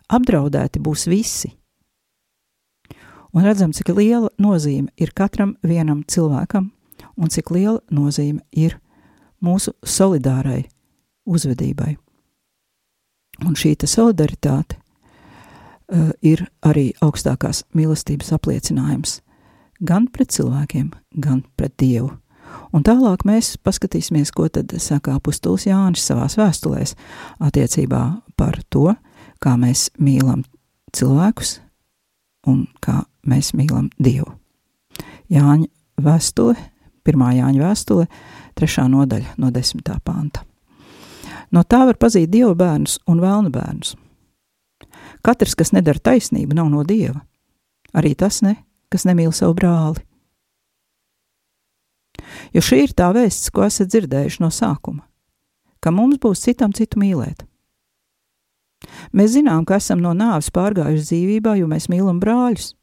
apdraudēti 0.10 0.82
būs 0.84 1.08
visi. 1.10 1.54
Un 3.34 3.46
redzam, 3.46 3.72
cik 3.74 3.92
liela 3.94 4.32
nozīme 4.42 4.90
ir 4.98 5.14
katram 5.14 5.54
vienam 5.62 6.02
cilvēkam, 6.10 6.72
un 7.16 7.30
cik 7.30 7.52
liela 7.54 7.80
nozīme 7.94 8.42
ir 8.52 8.80
mūsu 9.46 9.76
solidārai 9.86 10.64
uzvedībai. 11.30 11.96
Un 13.46 13.56
šī 13.56 13.76
solidaritāte 13.88 14.76
uh, 14.76 16.10
ir 16.22 16.44
arī 16.66 16.90
augstākās 17.06 17.64
mīlestības 17.78 18.34
apliecinājums 18.36 19.20
gan 19.86 20.08
pret 20.12 20.34
cilvēkiem, 20.36 20.92
gan 21.22 21.44
pret 21.58 21.76
Dievu. 21.80 22.12
Un 22.74 22.84
tālāk 22.86 23.26
mēs 23.26 23.56
paskatīsimies, 23.66 24.32
ko 24.34 24.48
tad 24.50 24.74
saka 24.82 25.16
apustulis 25.18 25.68
Jānis 25.70 26.06
savās 26.06 26.38
vēstulēs 26.38 26.96
attiecībā 27.46 28.04
par 28.38 28.60
to, 28.70 28.94
kā 29.42 29.56
mēs 29.58 29.90
mīlam 30.02 30.44
cilvēkus 30.96 31.60
un 32.50 32.66
kā 32.82 33.04
mēs 33.30 33.54
mīlam 33.58 33.90
Dievu. 34.02 34.34
Jāņa 35.30 35.70
vēstule, 36.02 36.58
pirmā 37.06 37.34
Jāņa 37.38 37.64
vēstule, 37.64 38.08
trešā 38.58 38.88
nodaļa 38.90 39.38
no 39.38 39.52
desmitā 39.54 40.00
panta. 40.04 40.44
No 41.54 41.64
tā 41.66 41.82
var 41.88 41.98
pazīt 41.98 42.30
Dieva 42.30 42.54
bērnus 42.58 43.00
un 43.10 43.22
vēlnu 43.24 43.50
bērnus. 43.54 43.96
Katrs, 45.26 45.56
kas 45.58 45.74
nedara 45.74 46.00
taisnību, 46.00 46.56
nav 46.56 46.70
no 46.72 46.84
Dieva. 46.88 47.24
Arī 47.98 48.14
tas 48.18 48.44
ne, 48.46 48.56
kas 48.90 49.06
nemīl 49.08 49.34
savu 49.36 49.56
brāli. 49.58 50.04
Jo 52.54 52.64
šī 52.66 52.84
ir 52.88 52.96
tā 52.98 53.10
vēsts, 53.16 53.52
ko 53.54 53.64
esat 53.66 53.92
dzirdējuši 53.92 54.42
no 54.44 54.50
sākuma, 54.54 55.06
ka 55.82 55.94
mums 55.94 56.20
būs 56.22 56.44
citam 56.46 56.74
citu 56.76 57.00
mīlēt. 57.02 57.46
Mēs 59.14 59.36
zinām, 59.36 59.66
ka 59.68 59.78
esam 59.80 60.02
no 60.04 60.14
nāves 60.16 60.52
pārgājuši 60.56 61.08
dzīvībā, 61.10 61.58
jo 61.60 61.68
mēs 61.70 61.90
mīlam 61.92 62.22
brāļus. 62.22 62.74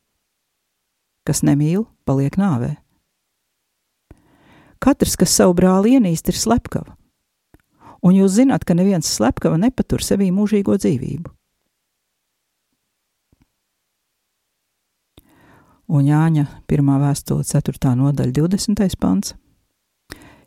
Kas 1.27 1.42
nemīl, 1.47 1.87
paliek 2.07 2.37
nāvē. 2.38 2.77
Katrs, 4.83 5.16
kas 5.19 5.33
savu 5.35 5.57
brāli 5.59 5.97
ienīst, 5.97 6.29
ir 6.31 6.38
slepkava. 6.38 6.95
Un 8.05 8.14
jūs 8.14 8.37
zināt, 8.37 8.66
ka 8.69 8.77
neviens 8.77 9.09
slepkava 9.09 9.57
nepatur 9.59 10.05
sevī 10.05 10.29
mūžīgo 10.35 10.77
dzīvību. 10.79 11.33
Un 15.88 16.07
Jāņa 16.07 16.46
1. 16.66 16.92
vēstule 17.03 17.44
4. 17.46 17.94
nodaļa 17.99 18.35
20. 18.35 18.96
pants. 19.01 19.35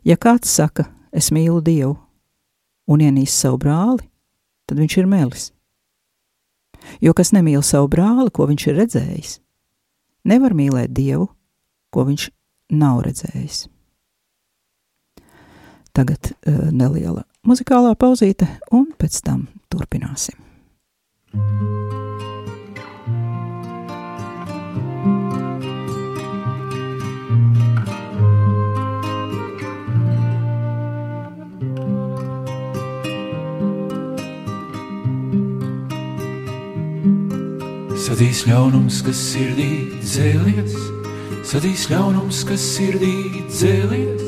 Ja 0.04 0.16
kāds 0.16 0.52
saka, 0.52 0.88
es 1.12 1.30
mīlu 1.32 1.60
Dievu 1.64 1.96
un 2.90 3.02
ienīst 3.04 3.36
savu 3.36 3.60
brāli, 3.60 4.06
tad 4.68 4.80
viņš 4.80 4.96
ir 5.00 5.08
melis. 5.10 5.50
Jo 7.04 7.12
kas 7.16 7.34
nemīl 7.36 7.62
savu 7.66 7.90
brāli, 7.92 8.30
ko 8.32 8.48
viņš 8.48 8.66
ir 8.70 8.78
redzējis, 8.80 9.34
nevar 10.24 10.56
mīlēt 10.56 10.94
Dievu, 10.96 11.28
ko 11.92 12.06
viņš 12.08 12.30
nav 12.80 13.02
redzējis. 13.04 13.66
Tagad 15.92 16.32
uh, 16.32 16.70
neliela 16.70 17.26
muzikālā 17.44 17.96
pauzīte, 17.98 18.46
un 18.72 18.92
pēc 18.96 19.20
tam 19.26 19.48
turpināsim. 19.72 20.38
thank 21.30 22.22
you 22.22 22.39
Sadīs 38.00 38.46
ļaunums, 38.48 39.02
kas 39.04 39.18
sirdī 39.34 39.98
dzēlies, 40.00 40.72
sadīs 41.44 41.82
ļaunums, 41.90 42.38
kas 42.48 42.62
sirdī 42.78 43.42
dzēlies, 43.50 44.24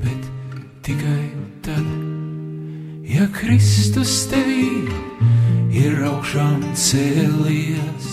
bet 0.00 0.30
tikai 0.86 1.26
tad, 1.66 1.90
ja 3.04 3.28
Kristus 3.36 4.14
tevī 4.32 4.88
ir 5.82 6.00
augšām 6.14 6.64
cēlies. 6.72 8.08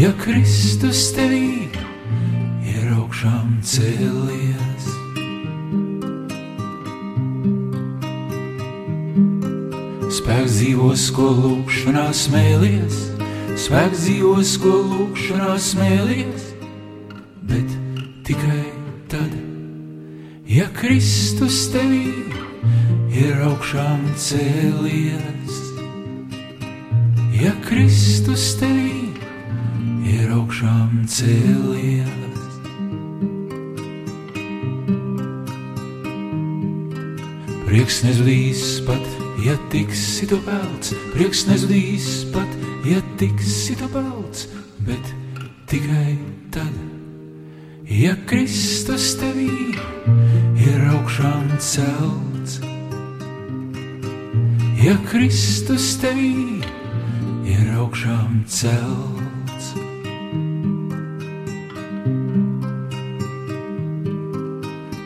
Ja 0.00 0.14
Kristus 0.24 1.10
tevī 1.12 1.68
ir 2.72 2.88
augšām 2.96 3.58
cēlies. 3.60 5.01
Spēks 10.32 10.54
dzīvos, 10.56 11.02
ko 11.12 11.24
lūkšanā 11.28 12.06
smēlies, 12.16 12.94
spēks 13.60 13.98
dzīvos, 14.06 14.52
ko 14.62 14.70
lūkšanā 14.88 15.58
smēlies, 15.60 16.46
bet 17.50 17.74
tikai 18.24 18.62
tad, 19.12 19.34
ja 20.48 20.70
Kristus 20.72 21.58
tevī 21.74 22.08
ir 23.12 23.44
augšām 23.44 24.08
cēlies. 24.16 25.60
Ja 27.36 27.52
Kristus 27.68 28.54
tevī 28.56 29.12
ir 30.16 30.32
augšām 30.32 31.02
cēlies. 31.12 32.38
Prieks 37.68 38.00
nezudīs 38.08 38.80
pat 38.88 39.21
ja 39.44 39.56
tiksi 39.70 40.26
tu 40.30 40.38
pelts, 40.46 40.92
prieks 41.14 41.46
nezudīs 41.48 42.08
pat, 42.34 42.58
ja 42.86 43.00
tiksi 43.18 43.74
tu 43.78 43.88
pelts, 43.90 44.46
bet 44.86 45.12
tikai 45.70 46.14
tad, 46.54 46.74
ja 47.90 48.14
Kristus 48.30 49.12
tevī 49.18 49.74
ir 50.62 50.86
augšām 50.92 51.50
celts. 51.58 52.60
Ja 54.82 54.94
Kristus 55.06 55.92
tevī 56.02 56.62
ir 57.46 57.74
augšām 57.78 58.42
celts. 58.50 59.74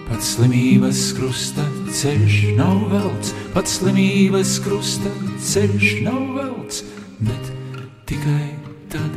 Pats 0.07 0.37
slimības 0.37 1.11
krusta 1.17 1.65
ceļš 1.97 2.35
nav 2.59 2.81
velts, 2.91 3.31
pats 3.55 3.79
slimības 3.79 4.59
krusta 4.61 5.09
ceļš 5.41 5.93
nav 6.05 6.35
velts, 6.35 6.83
bet 7.25 7.47
tikai 8.11 8.51
tad, 8.93 9.15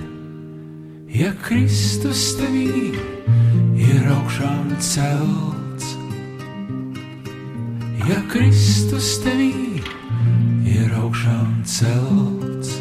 ja 1.11 1.33
Kristus 1.43 2.21
tevī 2.39 2.93
ir 3.83 4.07
augšām 4.13 4.71
celts. 4.79 5.91
Ja 8.07 8.21
Kristus 8.31 9.11
tevī 9.25 9.83
ir 10.63 10.95
augšām 11.03 11.59
celts. 11.67 12.79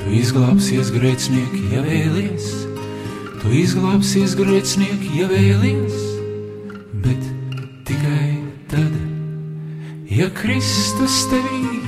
Tu 0.00 0.18
izglābsies 0.24 0.96
grēcinieki, 0.96 1.66
ja 1.76 1.84
vēlies 1.84 2.62
Tu 3.42 3.50
izglābsies 3.58 4.36
grēcinieki, 4.38 5.16
ja 5.18 5.24
vēlies, 5.26 5.96
bet 7.02 7.24
tikai 7.88 8.36
tad, 8.70 8.94
ja 10.06 10.28
Kristus 10.38 11.16
tevī 11.26 11.80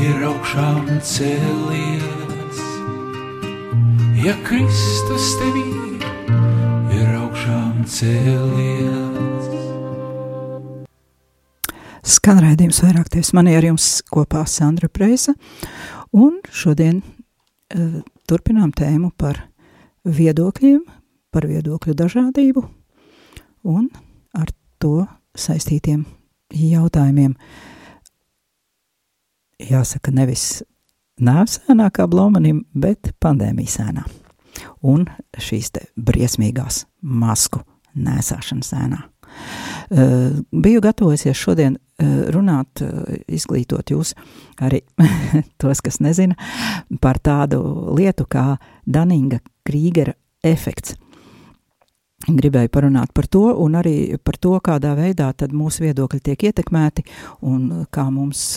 ir 0.00 0.24
augšām 0.24 0.88
cēlies. 1.04 2.64
ja 4.24 4.32
Kristus 4.48 5.34
tevī 5.36 5.68
ir 6.96 7.12
augšām 7.12 7.84
cēlies. 7.84 9.52
Skan 12.08 12.40
raidījums 12.40 12.80
vairāk 12.80 13.12
tevis 13.12 13.36
manī 13.36 13.58
ar 13.60 13.68
jums 13.68 13.98
kopā 14.08 14.48
Sandra 14.48 14.88
Preisa, 14.88 15.36
un 16.16 16.40
šodien 16.48 17.02
uh, 17.04 18.00
turpinām 18.24 18.72
tēmu 18.72 19.12
par 19.12 19.44
viedokļiem, 20.04 20.82
par 21.34 21.46
viedokļu 21.50 21.94
dažādību 21.98 22.62
un 23.64 23.88
ar 24.36 24.52
to 24.82 25.06
saistītiem 25.34 26.04
jautājumiem. 26.54 27.34
Jāsaka, 29.64 30.12
nevis 30.14 30.62
nāvsēnā 31.22 31.88
kā 31.94 32.06
Blomanim, 32.10 32.64
bet 32.74 33.14
pandēmijas 33.22 33.78
sēnā. 33.80 34.04
Un 34.86 35.06
šīs 35.40 35.72
te 35.74 35.88
briesmīgās 35.96 36.84
masku 37.00 37.64
nēsāšanas 37.94 38.70
sēnā. 38.74 39.00
Uh, 39.84 40.36
biju 40.52 40.80
gatavojusies 40.84 41.38
šodien 41.38 41.74
uh, 41.74 42.28
runāt, 42.34 42.82
uh, 42.84 43.16
izglītot 43.26 43.90
jūs, 43.90 44.14
arī 44.62 44.84
tos, 45.60 45.82
kas 45.82 45.98
nezina, 46.04 46.36
par 47.02 47.18
tādu 47.18 47.60
lietu 47.96 48.28
kā 48.30 48.54
Daninga 48.86 49.40
Krīgera 49.64 50.14
efekts. 50.44 50.98
Gribēju 52.24 52.70
parunāt 52.72 53.10
par 53.12 53.26
to, 53.28 53.42
un 53.60 53.74
arī 53.76 54.16
par 54.24 54.38
to, 54.40 54.54
kādā 54.64 54.94
veidā 54.96 55.26
mūsu 55.52 55.84
viedokļi 55.84 56.20
tiek 56.24 56.44
ietekmēti, 56.48 57.04
un 57.44 57.84
kā 57.92 58.06
mums 58.08 58.56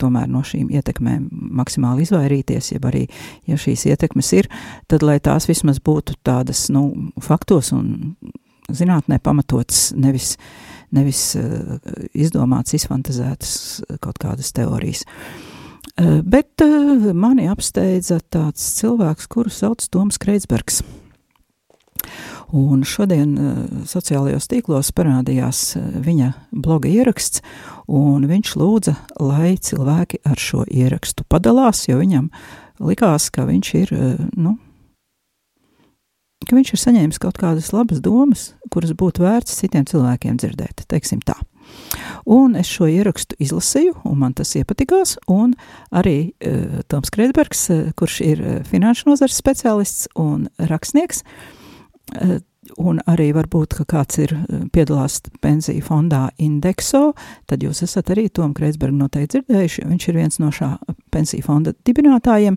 tomēr 0.00 0.28
no 0.28 0.42
šīm 0.44 0.68
ietekmēm 0.74 1.28
maksimāli 1.56 2.04
izvairīties, 2.04 2.72
jeb 2.74 2.84
arī, 2.90 3.06
ja 3.48 3.56
šīs 3.56 3.86
ietekmes 3.88 4.32
ir, 4.36 4.50
tad 4.92 5.06
lai 5.06 5.18
tās 5.24 5.48
vismaz 5.48 5.80
būtu 5.80 6.18
tādas, 6.26 6.66
nu, 6.74 7.12
faktos 7.22 7.72
un 7.72 8.12
zinātnē 8.68 9.22
pamatotas, 9.24 9.92
nevis, 9.96 10.34
nevis 10.92 11.30
uh, 11.40 11.78
izdomāts, 12.12 12.76
izfantazētas 12.76 13.56
kaut 14.04 14.20
kādas 14.20 14.52
teorijas. 14.52 15.06
Uh, 15.06 15.51
bet 15.96 16.64
uh, 16.64 17.12
mani 17.14 17.48
apsteidza 17.52 18.20
tāds 18.32 18.64
cilvēks, 18.78 19.28
kuru 19.28 19.52
sauc 19.52 19.84
Toms 19.92 20.18
Kreitsbergs. 20.22 20.82
Un 22.52 22.82
šodien 22.84 23.36
uh, 23.36 23.60
sociālajos 23.88 24.48
tīklos 24.50 24.92
parādījās 24.96 25.76
viņa 25.76 26.32
bloga 26.52 26.90
ieraksts, 26.90 27.44
un 27.88 28.26
viņš 28.28 28.56
lūdza, 28.60 28.96
lai 29.20 29.54
cilvēki 29.60 30.22
ar 30.24 30.40
šo 30.40 30.66
ierakstu 30.68 31.28
padalās, 31.28 31.86
jo 31.88 32.00
viņam 32.00 32.30
likās, 32.82 33.28
ka 33.30 33.46
viņš 33.46 33.74
ir, 33.78 33.94
nu, 34.34 34.56
ka 36.48 36.56
viņš 36.56 36.74
ir 36.74 36.82
saņēmis 36.82 37.20
kaut 37.22 37.38
kādas 37.40 37.70
labas 37.74 38.02
domas, 38.02 38.50
kuras 38.72 38.96
būtu 38.98 39.24
vērts 39.24 39.60
citiem 39.60 39.86
cilvēkiem 39.88 40.40
dzirdēt, 40.40 40.86
teiksim 40.90 41.22
tā. 41.24 41.36
Un 42.26 42.54
es 42.58 42.70
šo 42.70 42.86
ierakstu 42.86 43.36
izlasīju, 43.42 43.96
un 44.06 44.20
man 44.20 44.36
tas 44.38 44.54
iepatikās, 44.58 45.16
arī 45.90 46.16
uh, 46.30 46.80
Toms 46.88 47.10
Kreidbergs, 47.10 47.66
uh, 47.70 47.90
kurš 47.98 48.20
ir 48.22 48.42
uh, 48.42 48.54
finanšu 48.68 49.10
nozares 49.10 49.40
speciālists 49.40 50.08
un 50.14 50.46
rakstnieks, 50.70 51.24
uh, 52.20 52.38
un 52.78 53.00
arī 53.10 53.32
varbūt, 53.34 53.74
ka 53.80 53.84
kāds 53.90 54.20
ir 54.22 54.32
piedalās 54.72 55.18
pensiju 55.42 55.82
fondā 55.82 56.28
Indexo, 56.38 57.12
tad 57.50 57.64
jūs 57.64 57.82
esat 57.82 58.12
arī 58.14 58.28
Tomu 58.30 58.54
Kreitsbergu 58.54 58.96
noteikti 58.96 59.40
dzirdējuši, 59.40 59.86
viņš 59.90 60.08
ir 60.08 60.18
viens 60.20 60.38
no 60.38 60.52
šā 60.54 60.76
pensiju 61.12 61.42
fonda 61.46 61.74
dibinātājiem. 61.86 62.56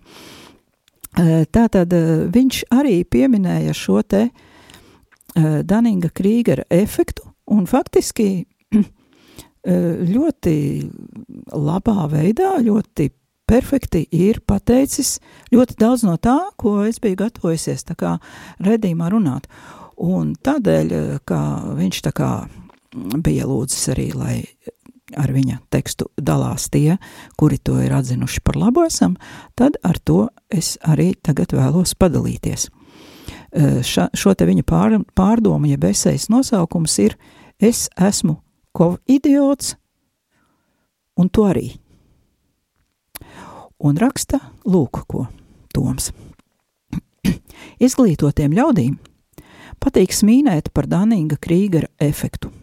Tātad 1.52 1.92
viņš 2.32 2.62
arī 2.76 3.00
pieminēja 3.08 3.74
šo 3.76 4.02
te 4.06 4.28
Daninga 5.34 6.12
Krīgera 6.14 6.68
efektu 6.70 7.26
un 7.52 7.66
faktiski 7.66 8.46
ļoti 9.66 10.56
labā 11.52 12.06
veidā, 12.12 12.56
ļoti 12.62 13.08
perfekti 13.46 14.04
ir 14.14 14.40
pateicis 14.46 15.16
ļoti 15.54 15.76
daudz 15.78 16.04
no 16.06 16.16
tā, 16.18 16.36
ko 16.58 16.80
es 16.86 17.00
biju 17.02 17.20
gatavojusies 17.22 17.86
tā 17.86 17.96
kā 17.98 18.16
redījumā 18.62 19.10
runāt. 19.12 19.46
Un 20.02 20.34
tādēļ, 20.34 20.94
ka 21.26 21.40
viņš 21.78 22.00
tā 22.04 22.12
kā 22.16 22.30
bija 23.24 23.46
lūdzis 23.48 23.92
arī, 23.94 24.10
lai 24.16 24.36
ar 25.16 25.30
viņa 25.30 25.60
tekstu 25.70 26.08
dalās 26.18 26.66
tie, 26.74 26.96
kuri 27.38 27.58
to 27.62 27.78
ir 27.82 27.94
atzinuši 27.94 28.42
par 28.44 28.58
labu 28.58 28.84
esam, 28.86 29.14
tad 29.54 29.78
ar 29.86 29.98
to 30.02 30.26
es 30.50 30.74
arī 30.82 31.12
tagad 31.22 31.54
vēlos 31.54 31.94
padalīties. 31.98 32.68
Ša, 33.56 34.10
šo 34.12 34.34
te 34.36 34.44
viņa 34.44 34.66
pār, 34.66 34.98
pārdomu, 35.16 35.70
ja 35.70 35.78
besejas 35.80 36.26
nosaukums 36.28 36.98
ir 37.00 37.16
Es 37.56 37.86
esmu 37.96 38.34
idiots, 39.06 39.74
un 41.16 41.30
tu 41.32 41.46
arī. 41.48 41.70
Un 43.78 43.98
raksta 44.00 44.40
lūk, 44.64 45.02
ko 45.08 45.26
Toms. 45.74 46.12
Izglītotiem 47.86 48.54
ļaudīm 48.56 48.94
patīk 49.82 50.14
smīnēt 50.16 50.72
par 50.72 50.88
Daninga 50.88 51.36
Krīgera 51.40 51.90
efektu– 52.00 52.52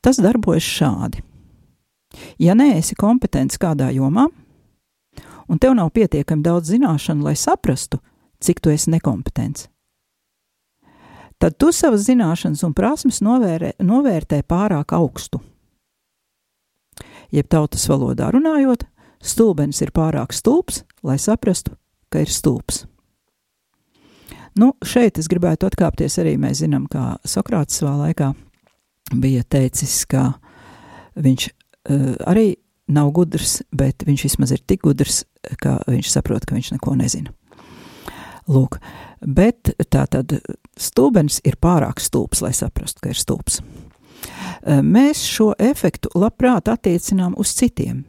Tas 0.00 0.18
darbojas 0.22 0.62
šādi. 0.62 1.22
Ja 2.38 2.54
neesi 2.54 2.96
kompetents 2.98 3.58
kādā 3.60 3.90
jomā, 3.94 4.28
un 5.48 5.58
tev 5.58 5.74
nav 5.76 5.90
pietiekami 5.94 6.44
daudz 6.44 6.70
zināšanu, 6.72 7.26
lai 7.26 7.34
saprastu, 7.36 7.98
cik 8.40 8.62
tu 8.62 8.70
esi 8.70 8.92
nekompetents, 8.94 9.66
tad 11.38 11.56
tu 11.58 11.70
savas 11.72 12.06
zināšanas 12.08 12.64
un 12.66 12.74
prasmes 12.76 13.22
novērē, 13.24 13.74
novērtē 13.82 14.42
pārāk 14.48 14.94
augstu. 14.96 15.40
Jeb 17.34 17.48
tautas 17.52 17.84
valodā 17.90 18.30
runājot, 18.32 18.86
stulbenis 19.20 19.82
ir 19.84 19.92
pārāk 19.94 20.32
stulbs, 20.32 20.82
lai 21.04 21.18
saprastu, 21.20 21.76
ka 22.12 22.22
ir 22.24 22.32
stulbs. 22.32 22.86
Nu, 24.58 24.72
šeit 24.82 25.20
es 25.20 25.28
gribētu 25.30 25.68
atkāpties 25.68 26.18
arī, 26.18 26.34
mēs 26.40 26.64
zinām, 26.64 26.88
kā 26.90 27.18
Sokrāts 27.28 27.78
savā 27.78 27.94
laikā 28.00 28.32
bija 29.14 29.44
teicis, 29.46 30.00
ka 30.10 30.32
viņš 31.18 31.44
uh, 31.48 32.16
arī 32.26 32.56
nav 32.88 33.12
gudrs, 33.14 33.60
bet 33.70 34.02
viņš 34.08 34.24
vismaz 34.26 34.54
ir 34.56 34.64
tik 34.66 34.82
gudrs, 34.88 35.22
ka 35.62 35.78
viņš 35.86 36.10
saprot, 36.10 36.48
ka 36.48 36.56
viņš 36.56 36.72
neko 36.74 36.96
nezina. 36.98 37.34
Lūk, 38.48 38.80
bet 39.22 39.72
tā 39.90 40.06
tad 40.10 40.38
stulbenis 40.78 41.40
ir 41.44 41.58
pārāk 41.60 42.00
stulbs, 42.02 42.42
lai 42.44 42.52
saprastu, 42.56 43.02
ka 43.04 43.14
ir. 43.14 43.60
Uh, 43.60 44.80
mēs 44.82 45.22
šo 45.26 45.52
efektu 45.58 46.10
labprāt 46.18 46.68
attiecinām 46.68 47.36
uz 47.38 47.54
citiem. 47.58 48.04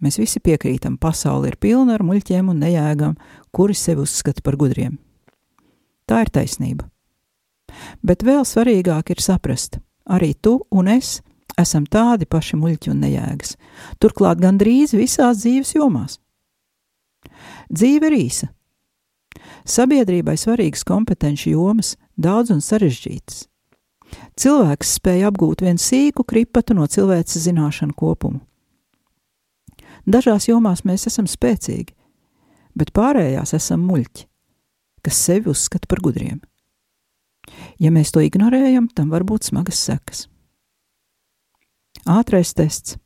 Mēs 0.00 0.16
visi 0.16 0.40
piekrītam, 0.40 0.96
pasaule 0.96 1.50
ir 1.50 1.58
pilna 1.60 1.98
ar 1.98 2.04
muļķiem 2.06 2.48
un 2.48 2.62
nejēgam, 2.62 3.18
kuri 3.52 3.76
sevi 3.76 4.06
uzskata 4.06 4.40
par 4.44 4.56
gudriem. 4.56 4.96
Tā 6.08 6.22
ir 6.24 6.32
taisnība. 6.32 6.88
Bet 8.02 8.24
vēl 8.26 8.46
svarīgāk 8.48 9.12
ir 9.12 9.20
saprast, 9.22 9.76
arī 10.08 10.32
tu 10.34 10.56
un 10.72 10.88
es 10.88 11.18
esam 11.60 11.84
tādi 11.84 12.26
paši 12.30 12.56
muļķi 12.56 12.92
un 12.92 13.04
nejēgas, 13.04 13.56
turklāt 14.00 14.40
gandrīz 14.40 14.94
visās 14.96 15.42
dzīves 15.42 15.74
jomās. 15.76 16.18
Dzīve 17.70 18.10
ir 18.10 18.16
īsa. 18.16 18.50
Sabiedrībai 19.68 20.36
svarīgas 20.40 20.84
kompetenci 20.88 21.52
jomas, 21.52 21.96
daudz 22.16 22.52
un 22.54 22.62
sarežģītas. 22.64 23.46
Cilvēks 24.40 24.96
spēja 24.98 25.30
apgūt 25.30 25.62
vienu 25.64 25.80
sīku 25.80 26.24
kripatu 26.26 26.74
no 26.74 26.86
cilvēces 26.90 27.44
zināšanu 27.46 27.94
kopumu. 27.96 28.40
Dažās 30.08 30.48
jomās 30.48 30.82
mēs 30.88 31.06
esam 31.10 31.28
spēcīgi, 31.28 31.92
bet 32.74 32.92
pārējās 32.96 33.54
esam 33.54 33.84
muļķi, 33.86 34.26
kas 35.04 35.20
sevi 35.28 35.52
uzskata 35.52 35.90
par 35.90 36.00
gudriem. 36.02 36.40
Ja 37.80 37.92
mēs 37.92 38.12
to 38.14 38.22
ignorējam, 38.24 38.88
tam 38.94 39.10
var 39.12 39.26
būt 39.28 39.50
smagas 39.50 39.80
sekas. 39.86 40.26
Ātrais 42.08 42.54
tests. 42.56 42.96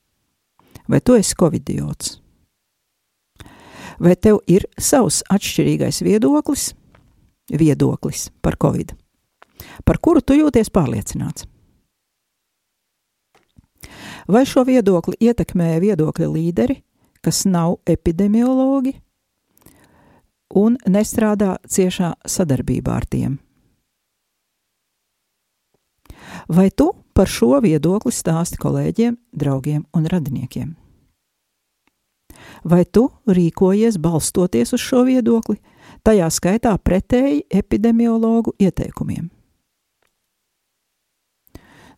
Vai 0.89 1.01
tu 1.01 1.17
esi 1.19 1.35
covidiots? 1.39 2.21
Vai 3.99 4.17
tev 4.17 4.41
ir 4.51 4.67
savs 4.79 5.23
atšķirīgais 5.31 6.03
viedoklis, 6.05 6.73
viedoklis 7.51 8.29
par 8.43 8.59
covid, 8.61 8.95
par 9.85 10.01
kuru 10.03 10.23
tu 10.23 10.37
jūties 10.39 10.73
pārliecināts? 10.75 11.47
Vai 14.27 14.45
šo 14.49 14.65
viedokli 14.65 15.19
ietekmē 15.21 15.77
viedokļa 15.83 16.29
līderi, 16.33 16.79
kas 17.25 17.45
nav 17.45 17.79
epidemiologi 17.87 18.95
un 20.57 20.79
nestrādā 20.89 21.59
ciešā 21.69 22.15
sadarbībā 22.25 22.95
ar 22.97 23.09
tiem? 23.11 23.39
Vai 26.49 26.71
tu 26.71 26.91
par 27.15 27.29
šo 27.31 27.61
viedokli 27.63 28.13
stāsti 28.13 28.59
kolēģiem, 28.61 29.19
draugiem 29.33 29.85
un 29.95 30.09
radiniekiem? 30.11 30.73
Vai 32.65 32.85
tu 32.85 33.09
rīkojies 33.29 33.99
balstoties 34.01 34.73
uz 34.73 34.81
šo 34.81 35.05
viedokli, 35.05 35.59
tajā 36.05 36.31
skaitā 36.33 36.73
pretēji 36.81 37.45
epidemiologu 37.53 38.55
ieteikumiem. 38.59 39.29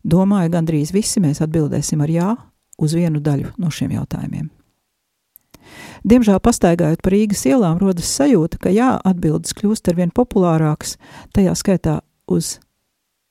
Domāju, 0.07 0.51
gandrīz 0.53 0.93
visi 0.95 1.23
mēs 1.23 1.41
atbildēsim 1.43 2.03
ar 2.03 2.11
jā 2.11 2.29
uz 2.79 2.93
vienu 2.95 3.19
daļu 3.23 3.55
no 3.59 3.71
šiem 3.73 3.95
jautājumiem. 3.97 4.47
Diemžēl, 6.07 6.37
pastaigājot 6.39 7.01
pa 7.03 7.11
Rīgas 7.11 7.43
ielām, 7.49 7.79
rodas 7.81 8.07
sajūta, 8.15 8.59
ka 8.61 8.71
jā, 8.71 8.93
atbildes 9.03 9.55
kļūst 9.57 9.89
ar 9.91 9.97
vien 9.97 10.13
populārākas, 10.15 10.95
tajā 11.35 11.55
skaitā 11.59 11.97
uz 12.31 12.57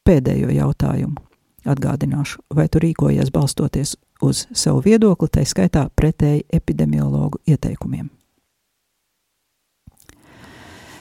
pēdējo 0.04 0.50
jautājumu. 0.52 1.22
Atgādināšu, 1.66 2.44
vai 2.54 2.68
tu 2.70 2.82
rīkojies 2.82 3.32
balstoties 3.34 3.96
uz 4.22 4.46
savu 4.52 4.82
viedokli, 4.84 5.28
tai 5.28 5.44
skaitā 5.48 5.86
pretēji 5.96 6.46
epidemiologu 6.52 7.40
ieteikumiem. 7.46 8.08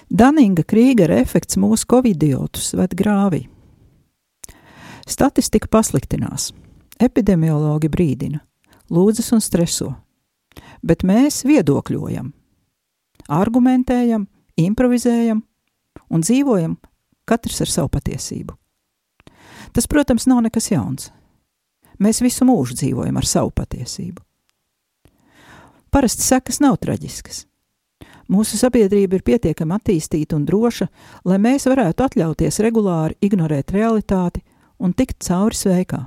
Daninga 0.09 0.63
Krīgera 0.63 1.17
efekts 1.17 1.57
mūsu 1.57 1.87
covidiotus 1.89 2.73
ved 2.77 2.93
grāvī. 2.97 3.45
Statistika 5.07 5.67
pasliktinās. 5.71 6.51
Epidemiologi 7.01 7.89
brīdina, 7.91 8.39
lūdzas 8.89 9.33
un 9.35 9.41
streso, 9.43 9.89
bet 10.79 11.03
mēs 11.03 11.41
viedokļojam, 11.43 12.29
argumentējam, 13.27 14.29
improvizējam 14.55 15.41
un 16.07 16.23
dzīvojam 16.23 16.77
katrs 17.27 17.65
ar 17.65 17.73
savu 17.73 17.91
patiesību. 17.97 18.55
Tas, 19.75 19.89
protams, 19.91 20.29
nav 20.29 20.45
nekas 20.45 20.69
jauns. 20.71 21.09
Mēs 21.99 22.21
visu 22.23 22.45
mūžu 22.47 22.75
dzīvojam 22.79 23.17
ar 23.17 23.27
savu 23.27 23.51
patiesību. 23.55 24.21
Parasti 25.93 26.25
sekas 26.25 26.59
nav 26.59 26.77
traģiskas. 26.83 27.45
Mūsu 28.27 28.57
sabiedrība 28.57 29.19
ir 29.19 29.23
pietiekami 29.23 29.75
attīstīta 29.77 30.35
un 30.35 30.47
droša, 30.49 30.87
lai 31.29 31.37
mēs 31.39 31.67
varētu 31.69 32.07
atļauties 32.07 32.59
regulāri 32.65 33.15
ignorēt 33.23 33.71
realitāti 33.75 34.41
un 34.81 34.95
tikt 34.97 35.21
cauri 35.23 35.55
sveikā. 35.55 36.01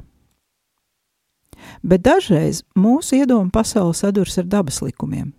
Bet 1.82 2.02
dažreiz 2.06 2.64
mūsu 2.78 3.20
iedomu 3.22 3.52
pasaule 3.54 3.94
sadurs 3.94 4.38
ar 4.38 4.48
dabas 4.50 4.82
likumiem, 4.82 5.32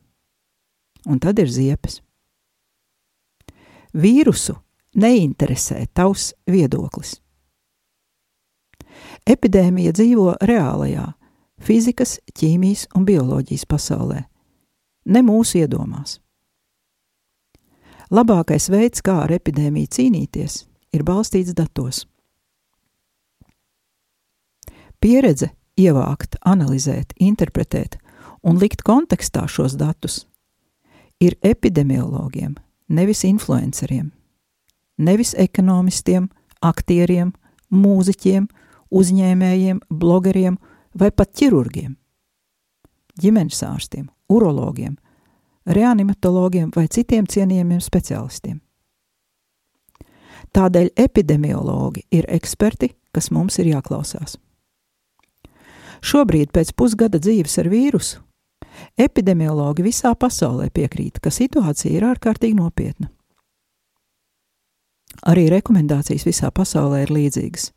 un 1.05 1.19
tad 1.19 1.39
ir 1.39 1.51
ziepes. 1.51 1.99
Vīrusu 3.93 4.55
neinteresē 4.95 5.85
tavs 5.93 6.31
viedoklis. 6.49 7.19
Epidēmija 9.29 9.93
dzīvo 9.93 10.31
reālajā, 10.41 11.05
fizikas, 11.61 12.17
ķīmijas 12.33 12.87
un 12.97 13.05
bioloģijas 13.05 13.67
pasaulē, 13.69 14.23
ne 15.05 15.21
mūsu 15.25 15.59
iedomās. 15.61 16.17
Labākais 18.09 18.71
veids, 18.73 19.03
kā 19.05 19.19
ar 19.27 19.33
epidēmiju 19.35 19.91
cīnīties, 19.93 20.63
ir 20.97 21.05
balstīts 21.05 21.53
datos. 21.53 22.07
Pieredze 24.99 25.51
ievākt, 25.77 26.39
analizēt, 26.41 27.13
interpretēt 27.21 27.99
un 28.41 28.57
likt 28.57 28.81
kontekstā 28.87 29.45
šos 29.47 29.77
datus 29.77 30.23
ir 31.21 31.35
epidemiologiem, 31.45 32.55
nevis 32.89 33.21
influenceriem, 33.27 34.09
nevis 34.97 35.35
ekonomistiem, 35.37 36.31
aktieriem, 36.65 37.33
mūziķiem, 37.69 38.47
uzņēmējiem, 38.91 39.81
blogeriem 39.89 40.57
vai 40.99 41.11
pat 41.11 41.33
ķirurgiem, 41.37 41.95
ģimenes 43.21 43.61
ārstiem, 43.67 44.09
urologiem, 44.29 44.97
reanimatologiem 45.69 46.71
vai 46.75 46.87
citiem 46.87 47.27
cienījamiem 47.29 47.81
specialistiem. 47.83 48.59
Tādēļ 50.55 50.89
epidemiologi 50.97 52.07
ir 52.15 52.25
eksperti, 52.29 52.95
kas 53.13 53.29
mums 53.31 53.59
ir 53.61 53.69
jāklausās. 53.75 54.39
Šobrīd, 56.01 56.49
pēc 56.55 56.71
pusgada 56.79 57.19
dzīves 57.19 57.59
ar 57.59 57.69
vīrusu, 57.69 58.21
epidemiologi 58.97 59.83
visā 59.83 60.13
pasaulē 60.15 60.69
piekrīt, 60.73 61.19
ka 61.19 61.29
situācija 61.33 61.91
ir 61.91 62.07
ārkārtīgi 62.07 62.55
nopietna. 62.57 63.11
Arī 65.27 65.49
rekomendācijas 65.51 66.23
visā 66.25 66.51
pasaulē 66.55 67.03
ir 67.03 67.11
līdzīgas. 67.11 67.71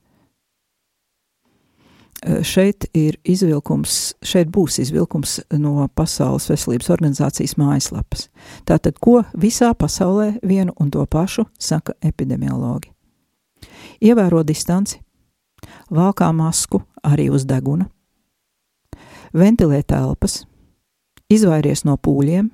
Šeit 2.23 2.87
ir 2.95 3.17
izvilkums, 3.27 4.15
šeit 4.23 4.47
būs 4.55 4.79
izvilkums 4.79 5.41
no 5.59 5.89
Pasaules 5.91 6.47
veselības 6.47 6.93
organizācijas 6.95 7.57
mājaslapas. 7.59 8.29
Tātad, 8.69 9.01
ko 9.03 9.25
visā 9.35 9.73
pasaulē 9.75 10.37
vienu 10.47 10.71
un 10.79 10.93
to 10.95 11.03
pašu 11.11 11.49
saka 11.59 11.97
epidemiologi? 11.99 12.93
Ievēro 14.03 14.45
distanci, 14.47 15.01
valkā 15.91 16.29
masku 16.35 16.85
arī 17.03 17.27
uz 17.35 17.43
deguna, 17.47 17.89
ventilē 19.35 19.83
telpas, 19.83 20.45
izvairies 21.27 21.83
no 21.89 21.97
pūļiem, 21.99 22.53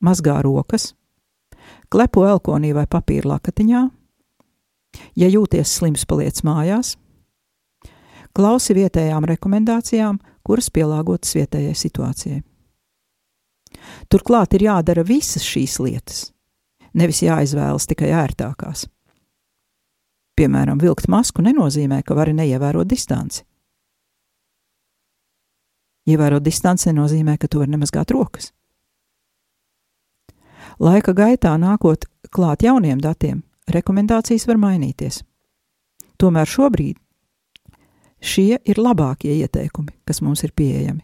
mazgā 0.00 0.38
rokas, 0.44 0.94
klepo 1.92 2.24
elkonī 2.24 2.72
vai 2.72 2.86
papīra 2.88 3.34
lakatiņā, 3.34 3.84
ja 5.20 5.28
jūties 5.28 5.76
slims, 5.76 6.08
paliec 6.08 6.40
mājās, 6.46 6.96
klausi 8.40 8.72
vietējām 8.76 9.26
rekomendācijām, 9.28 10.16
kuras 10.46 10.70
pielāgotas 10.72 11.34
vietējai 11.36 11.74
situācijai. 11.76 12.38
Turklāt 14.10 14.56
ir 14.56 14.64
jādara 14.64 15.04
visas 15.06 15.44
šīs 15.44 15.76
lietas, 15.84 16.22
nevis 16.96 17.20
jāizvēlas 17.22 17.86
tikai 17.90 18.08
ērtākās. 18.16 18.86
Piemēram, 20.40 20.80
vilkt 20.80 21.10
masku 21.12 21.44
nenozīmē, 21.44 22.00
ka 22.02 22.16
vari 22.16 22.32
neievērot 22.38 22.88
distanci. 22.88 23.44
Ievērot 26.08 26.42
distanci 26.42 26.88
nenozīmē, 26.88 27.36
ka 27.36 27.46
tu 27.46 27.60
vari 27.60 27.74
nemazgāt 27.74 28.14
rokas. 28.16 28.54
Laika 30.80 31.12
gaitā 31.12 31.52
nākot 31.60 32.08
klāt 32.32 32.64
jauniem 32.64 33.04
datiem, 33.04 33.44
rekomendācijas 33.68 34.48
var 34.48 34.56
mainīties. 34.64 35.20
Tomēr 36.16 36.48
šobrīd 36.48 36.96
šie 38.20 38.58
ir 38.64 38.80
labākie 38.80 39.32
ieteikumi, 39.40 39.94
kas 40.04 40.20
mums 40.20 40.44
ir 40.44 40.52
pieejami, 40.56 41.02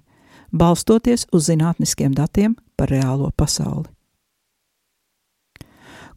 balstoties 0.52 1.26
uz 1.32 1.48
zinātniskiem 1.50 2.14
datiem 2.14 2.56
par 2.76 2.92
reālo 2.92 3.32
pasauli. 3.36 3.88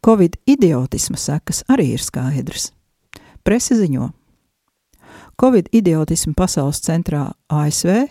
Covid 0.05 0.37
idiotisma 0.47 1.19
sekas 1.19 1.65
arī 1.67 1.93
ir 1.97 2.03
skaidrs. 2.03 2.71
Presi 3.43 3.75
ziņo, 3.75 4.11
Covid 5.39 5.69
idiotisma 5.75 6.33
pasaules 6.35 6.79
centrā 6.83 7.29
ASV 7.47 8.07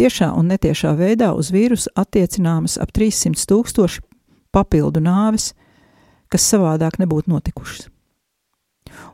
Tiešā 0.00 0.30
un 0.32 0.46
netiešā 0.48 0.94
veidā 0.96 1.32
uz 1.36 1.50
vīrusu 1.52 1.90
attiecināmas 1.98 2.78
ap 2.80 2.92
300 2.96 3.42
tūkstoši 3.50 4.00
papildu 4.54 5.02
nāves, 5.04 5.50
kas 6.32 6.46
savādāk 6.46 6.96
nebūtu 7.02 7.28
notikušas. 7.28 7.90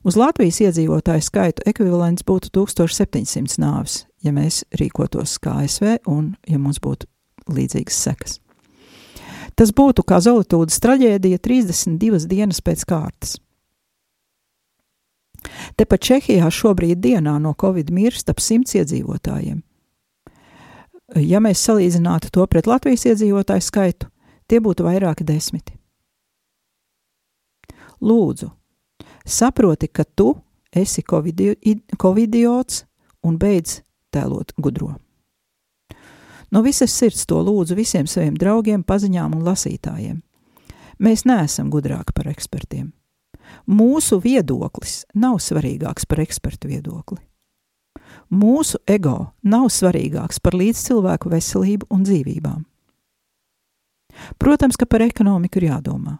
Uz 0.07 0.15
Latvijas 0.15 0.61
iedzīvotāju 0.63 1.25
skaitu 1.27 1.65
ekvivalents 1.67 2.23
būtu 2.27 2.53
1700 2.55 3.59
nāves, 3.59 4.05
ja 4.23 4.31
mēs 4.35 4.63
rīkotos 4.79 5.39
kā 5.43 5.59
ASV 5.65 5.97
un 6.07 6.37
ja 6.47 6.61
mums 6.63 6.79
būtu 6.83 7.09
līdzīgas 7.51 7.99
sekas. 8.07 8.39
Tas 9.59 9.73
būtu 9.75 10.05
kā 10.07 10.21
Zolītūdas 10.23 10.79
traģēdija 10.85 11.41
32 11.43 12.29
dienas 12.31 12.63
pēc 12.63 12.85
kārtas. 12.87 13.39
Tepat 15.79 16.03
Čehijā 16.03 16.51
šobrīd 16.51 17.01
dienā 17.03 17.39
no 17.43 17.55
covid 17.59 17.91
mirst 17.95 18.31
ap 18.31 18.43
simts 18.43 18.77
iedzīvotājiem 18.79 19.63
ja 21.15 21.41
mēs 21.43 21.63
salīdzinātu 21.67 22.31
to 22.35 22.47
pret 22.51 22.67
Latvijas 22.67 23.07
iedzīvotāju 23.07 23.65
skaitu, 23.65 24.09
tie 24.51 24.61
būtu 24.63 24.87
vairāki 24.87 25.27
desmiti. 25.27 25.77
Lūdzu, 28.03 28.51
saproti, 29.27 29.89
ka 29.89 30.05
tu 30.05 30.35
esi 30.73 31.03
covidiots 31.03 32.85
un 33.27 33.39
beidz 33.39 33.81
tēlot 34.15 34.55
gudro. 34.57 34.95
No 36.51 36.63
visas 36.63 36.95
sirds 36.95 37.27
to 37.27 37.41
lūdzu 37.43 37.75
visiem 37.77 38.07
saviem 38.07 38.37
draugiem, 38.39 38.85
paziņām 38.87 39.35
un 39.35 39.47
lasītājiem. 39.47 40.21
Mēs 41.03 41.27
neesam 41.29 41.71
gudrāki 41.73 42.15
par 42.17 42.31
ekspertiem. 42.31 42.93
Mūsu 43.67 44.21
viedoklis 44.23 45.05
nav 45.15 45.41
svarīgāks 45.43 46.07
par 46.09 46.23
ekspertu 46.23 46.71
viedokli. 46.71 47.19
Mūsu 48.31 48.79
ego 48.91 49.33
nav 49.43 49.69
svarīgāks 49.71 50.41
par 50.43 50.57
līdzcilvēku 50.59 51.31
veselību 51.31 51.91
un 51.91 52.07
dzīvībām. 52.07 52.63
Protams, 54.39 54.79
ka 54.79 54.87
par 54.87 55.05
ekonomiku 55.05 55.61
ir 55.61 55.69
jādomā. 55.71 56.17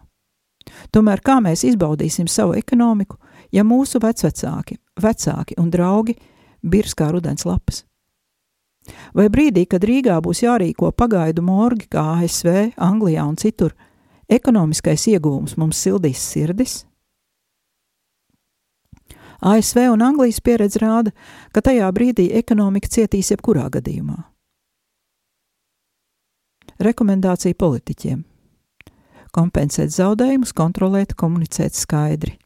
Tomēr 0.91 1.21
kā 1.25 1.39
mēs 1.43 1.63
izbaudīsim 1.67 2.27
savu 2.27 2.55
ekonomiku, 2.57 3.17
ja 3.51 3.63
mūsu 3.63 4.01
vecvecāki, 4.03 4.77
vecāki 5.01 5.57
un 5.61 5.71
draugi 5.71 6.17
birs 6.61 6.95
kā 6.97 7.11
rudens 7.11 7.45
lapas? 7.45 7.83
Vai 9.13 9.27
brīdī, 9.27 9.65
kad 9.67 9.83
Rīgā 9.83 10.15
būs 10.23 10.45
jārīko 10.45 10.93
pagaidu 10.95 11.43
morgi 11.43 11.89
kā 11.91 12.05
ASV, 12.21 12.71
Anglijā 12.79 13.25
un 13.27 13.35
citur, 13.35 13.75
Ekonomiskais 14.27 15.05
iegūms 15.07 15.55
mums 15.55 15.79
sildīs 15.79 16.19
sirdis. 16.19 16.81
ASV 19.39 19.85
un 19.93 20.01
Anglijas 20.03 20.41
pieredze 20.43 20.81
rāda, 20.81 21.13
ka 21.55 21.61
tajā 21.63 21.87
brīdī 21.95 22.25
ekonomika 22.35 22.89
cietīs 22.91 23.31
jebkurā 23.31 23.69
gadījumā. 23.71 24.17
Rekomendācija 26.83 27.55
politiķiem- 27.55 28.23
kompensēt 29.35 29.93
zaudējumus, 29.95 30.53
kontrolēt, 30.57 31.15
komunicēt 31.17 31.77
skaidri. 31.77 32.37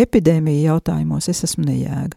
Epidēmija 0.00 0.72
jautājumos 0.72 1.28
es 1.30 1.44
esmu 1.46 1.66
nejēga. 1.68 2.16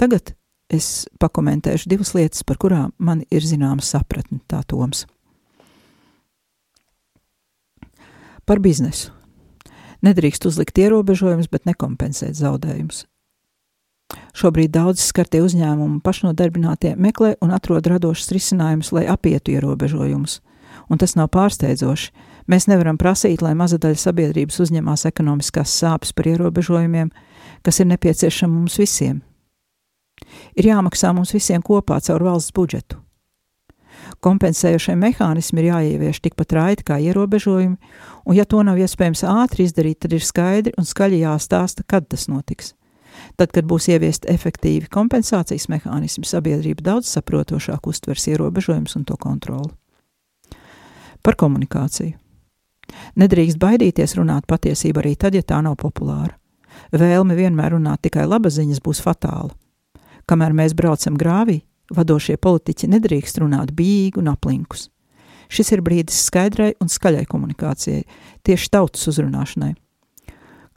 Tagad 0.00 0.34
es 0.72 1.06
pakomentēšu 1.20 1.90
divas 1.90 2.14
lietas, 2.16 2.44
par 2.46 2.58
kurām 2.60 2.92
man 2.98 3.24
ir 3.30 3.44
zināma 3.46 3.84
sapratne, 3.84 4.40
tā 4.50 4.62
Toms. 4.66 5.06
Par 8.48 8.58
biznesu. 8.62 9.12
Nedrīkst 10.02 10.46
uzlikt 10.48 10.78
ierobežojumus, 10.80 11.50
bet 11.52 11.68
nekompensēt 11.68 12.38
zaudējumus. 12.38 13.04
Šobrīd 14.34 14.72
daudz 14.74 15.02
skartie 15.04 15.42
uzņēmumi 15.44 16.00
pašnodarbinātie 16.02 16.94
meklē 16.98 17.34
un 17.44 17.52
atrod 17.54 17.86
radošus 17.90 18.32
risinājumus, 18.34 18.92
lai 18.96 19.04
apietu 19.10 19.54
ierobežojumus. 19.54 20.40
Un 20.90 20.98
tas 20.98 21.14
nav 21.18 21.30
pārsteidzoši. 21.34 22.10
Mēs 22.50 22.66
nevaram 22.66 22.96
prasīt, 22.98 23.44
lai 23.44 23.52
maza 23.54 23.78
daļa 23.78 23.98
sabiedrības 24.00 24.56
uzņemās 24.64 25.06
ekonomiskās 25.06 25.70
sāpes 25.70 26.10
par 26.16 26.26
ierobežojumiem, 26.32 27.12
kas 27.62 27.78
ir 27.78 27.86
nepieciešami 27.92 28.56
mums 28.56 28.78
visiem. 28.80 29.20
Ir 30.58 30.66
jāmaksā 30.72 31.12
mums 31.14 31.30
visiem 31.34 31.62
kopā 31.62 32.00
caur 32.02 32.24
valsts 32.26 32.54
budžetu. 32.56 32.98
Kompensējošie 34.24 34.96
mehānismi 34.98 35.62
ir 35.62 35.68
jāievieš 35.70 36.20
tikpat 36.24 36.52
raiti 36.56 36.86
kā 36.88 36.98
ierobežojumi, 37.00 37.76
un 38.26 38.36
ja 38.36 38.44
to 38.44 38.62
nav 38.66 38.80
iespējams 38.80 39.22
ātri 39.28 39.68
izdarīt, 39.68 40.00
tad 40.02 40.16
ir 40.16 40.24
skaidri 40.24 40.74
un 40.78 40.88
skaļi 40.88 41.22
jāstāsta, 41.22 41.84
kad 41.86 42.08
tas 42.10 42.26
notiks. 42.32 42.74
Tad, 43.38 43.52
kad 43.54 43.68
būs 43.68 43.88
ieviest 43.92 44.26
efektīvi 44.30 44.90
kompensācijas 44.90 45.68
mehānismi, 45.70 46.26
sabiedrība 46.26 46.84
daudz 46.90 47.10
saprotošāk 47.14 47.86
uztvers 47.90 48.26
ierobežojumus 48.32 48.96
un 48.98 49.06
to 49.06 49.18
kontroli. 49.20 49.70
Par 51.22 51.36
komunikāciju. 51.36 52.19
Nedrīkst 53.20 53.58
baidīties 53.60 54.16
runāt 54.18 54.46
patiesību 54.50 55.02
arī 55.02 55.16
tad, 55.16 55.34
ja 55.34 55.42
tā 55.42 55.60
nav 55.64 55.76
populāra. 55.80 56.36
Vēlme 56.92 57.36
vienmēr 57.38 57.74
runāt 57.76 58.02
tikai 58.06 58.26
laba 58.26 58.50
ziņas 58.50 58.80
būs 58.84 59.02
fatāla. 59.04 59.52
Kamēr 60.30 60.54
mēs 60.54 60.74
braucam 60.78 61.16
grāvī, 61.18 61.60
vadošie 61.90 62.38
politiķi 62.38 62.90
nedrīkst 62.94 63.40
runāt 63.42 63.74
bīgi 63.76 64.20
un 64.20 64.30
aplinkus. 64.32 64.88
Šis 65.50 65.72
ir 65.74 65.82
brīdis 65.82 66.20
skaidrai 66.28 66.74
un 66.78 66.90
skaļai 66.90 67.24
komunikācijai, 67.26 68.04
tieši 68.46 68.70
tautas 68.70 69.08
uzrunāšanai. 69.10 69.72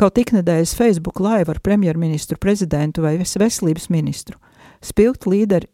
Kaut 0.02 0.18
iknedēļas 0.18 0.74
Facebook 0.74 1.22
laiva 1.22 1.54
ar 1.54 1.62
premjerministru, 1.62 2.40
prezidentu 2.42 3.04
vai 3.06 3.20
veselības 3.22 3.92
ministru. 3.94 4.40
Spilgt 4.82 5.28
līderi 5.30 5.70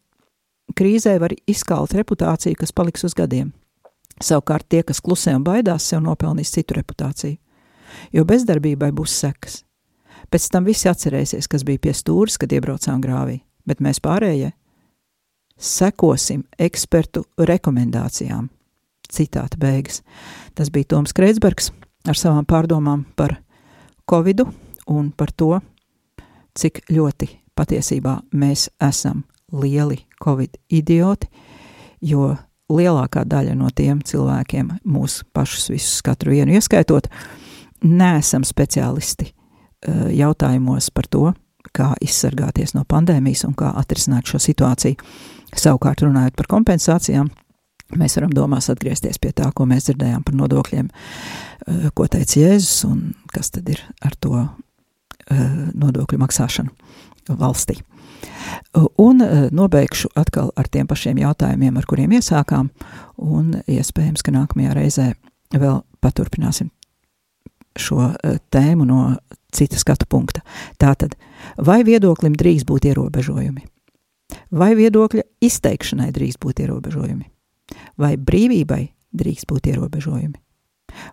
krīzē 0.76 1.16
var 1.24 1.34
izkalt 1.48 1.96
reputāciju, 1.96 2.60
kas 2.60 2.76
paliks 2.76 3.08
uz 3.08 3.16
gadiem. 3.16 3.54
Savukārt 4.20 4.68
tie, 4.70 4.84
kas 4.84 5.00
klusē 5.02 5.36
un 5.38 5.46
baidās, 5.48 5.88
sev 5.88 6.04
nopelnīs 6.04 6.52
citu 6.52 6.76
reputāciju. 6.78 7.38
Jo 8.14 8.26
bezdarbībai 8.28 8.92
būs 8.96 9.16
sekas. 9.22 9.64
Pēc 10.30 10.50
tam 10.54 10.68
visi 10.68 10.90
atcerēsies, 10.92 11.48
kas 11.50 11.64
bija 11.66 11.82
pie 11.88 11.94
stūres, 11.96 12.38
kad 12.38 12.52
iebraucām 12.54 13.02
grāvī, 13.02 13.40
bet 13.66 13.82
mēs 13.82 14.02
pārējie 14.04 14.52
sekosim 15.60 16.44
ekspertu 16.60 17.26
rekomendācijām. 17.38 18.50
Citāta 19.10 19.58
beigas. 19.58 20.04
Tas 20.54 20.70
bija 20.70 20.94
Toms 20.94 21.16
Kreitsbergs 21.18 21.72
ar 22.08 22.18
savām 22.18 22.46
pārdomām 22.46 23.08
par 23.18 23.40
Covidu 24.10 24.46
un 24.90 25.10
par 25.12 25.34
to, 25.34 25.58
cik 26.54 26.84
ļoti 26.94 27.30
patiesībā 27.58 28.20
mēs 28.38 28.70
esam 28.84 29.24
lieli 29.52 30.04
Covid 30.22 30.60
idioti, 30.70 31.28
jo 32.02 32.36
lielākā 32.70 33.26
daļa 33.30 33.56
no 33.58 33.72
tiem 33.76 34.04
cilvēkiem, 34.06 34.72
mūsu 34.86 35.26
pašus 35.34 35.70
visus 35.74 36.00
katru 36.06 36.36
vienu 36.36 36.56
ieskaitot, 36.58 37.10
neesam 37.84 38.46
speciālisti 38.48 39.30
eh, 39.30 40.08
jautājumos 40.20 40.92
par 40.94 41.10
to, 41.10 41.28
kā 41.76 41.92
izsargāties 42.02 42.74
no 42.74 42.86
pandēmijas 42.88 43.46
un 43.46 43.54
kā 43.58 43.74
atrisināt 43.78 44.30
šo 44.32 44.40
situāciju. 44.42 44.98
Savukārt, 45.58 46.02
runājot 46.06 46.38
par 46.38 46.48
kompensācijām, 46.50 47.30
mēs 48.00 48.16
varam 48.18 48.34
domās 48.34 48.70
atgriezties 48.72 49.18
pie 49.22 49.34
tā, 49.36 49.50
ko 49.54 49.66
mēs 49.70 49.90
dzirdējām 49.90 50.26
par 50.26 50.38
nodokļiem 50.38 50.90
Eh, 51.70 51.90
ko 51.94 52.08
teica 52.08 52.40
Jēzus 52.40 52.86
un 52.88 53.02
kas 53.34 53.52
tad 53.54 53.68
ir 53.70 53.82
ar 54.06 54.16
to 54.22 54.38
eh, 54.40 55.42
nodokļu 55.76 56.20
maksāšanu 56.22 57.36
valstī. 57.40 57.80
Un 58.98 59.22
eh, 59.24 59.48
nobeigšu 59.56 60.12
atkal 60.20 60.52
ar 60.60 60.68
tiem 60.72 60.88
pašiem 60.90 61.22
jautājumiem, 61.22 61.78
ar 61.80 61.88
kuriem 61.90 62.18
iesākām, 62.20 62.70
un 63.18 63.56
iespējams, 63.66 64.24
ka 64.26 64.34
nākamajā 64.36 64.76
reizē 64.78 65.08
vēl 65.56 65.82
paturpināsim 66.04 66.70
šo 67.80 68.12
tēmu 68.52 68.86
no 68.88 69.02
cita 69.56 69.80
skatu 69.80 70.08
punkta. 70.10 70.44
Tātad, 70.82 71.16
vai 71.58 71.82
viedoklim 71.88 72.36
drīkst 72.38 72.68
būt 72.70 72.90
ierobežojumi? 72.92 73.66
Vai 74.52 74.74
viedokļa 74.78 75.24
izteikšanai 75.46 76.12
drīkst 76.14 76.42
būt 76.44 76.62
ierobežojumi? 76.66 77.26
Vai 77.98 78.16
brīvībai 78.18 78.84
drīkst 79.16 79.50
būt 79.50 79.72
ierobežojumi? 79.74 80.38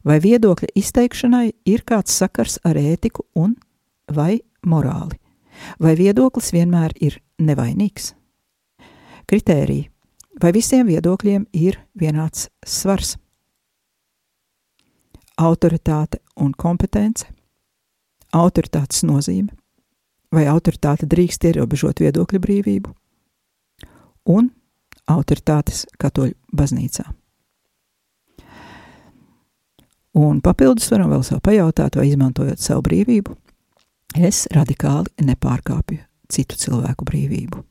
Vai 0.08 0.18
viedokļa 0.24 0.72
izteikšanai 0.76 1.46
ir 1.68 1.84
kāds 1.86 2.16
sakars 2.16 2.58
ar 2.64 2.78
ētiku 2.80 3.26
un 3.36 3.54
vai 4.12 4.40
morāli? 4.66 5.20
Vai 5.82 5.96
viedoklis 5.98 6.52
vienmēr 6.54 6.94
ir 7.00 7.20
nevainīgs? 7.38 8.14
Kritērija. 9.26 9.90
Vai 10.42 10.52
visiem 10.52 10.86
viedokļiem 10.86 11.46
ir 11.56 11.78
vienāds 11.96 12.50
svars? 12.66 13.16
Autoritāte 15.36 16.20
un 16.40 16.52
kompetence, 16.56 17.26
autoritātes 18.36 19.02
nozīme, 19.04 19.52
vai 20.32 20.46
autoritāte 20.48 21.08
drīkst 21.08 21.44
ierobežot 21.48 22.00
viedokļu 22.04 22.40
brīvību, 22.40 22.92
un 24.32 24.50
autoritātes 25.08 25.86
katoļu 26.00 26.36
baznīcā. 26.56 27.06
Un 30.16 30.40
papildus 30.40 30.88
varam 30.92 31.12
vēl 31.12 31.24
sev 31.26 31.42
pajautāt, 31.44 31.98
vai 32.00 32.08
izmantojot 32.08 32.60
savu 32.60 32.84
brīvību, 32.86 33.36
es 34.18 34.44
radikāli 34.54 35.26
nepārkāpju 35.26 36.02
citu 36.32 36.58
cilvēku 36.58 37.06
brīvību. 37.06 37.62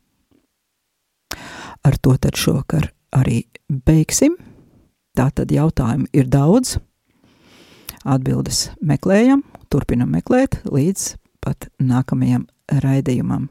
Ar 1.86 1.98
to 2.02 2.16
tad 2.18 2.38
šovakar 2.40 2.90
arī 3.16 3.44
beigsim. 3.70 4.38
Tā 5.16 5.30
tad 5.36 5.52
jautājumu 5.54 6.10
ir 6.16 6.28
daudz. 6.32 6.78
Atbildes 8.06 8.70
meklējam, 8.86 9.42
turpinam 9.72 10.12
meklēt 10.14 10.60
līdz 10.68 11.16
pat 11.46 11.70
nākamajam 11.82 12.46
raidījumam. 12.84 13.48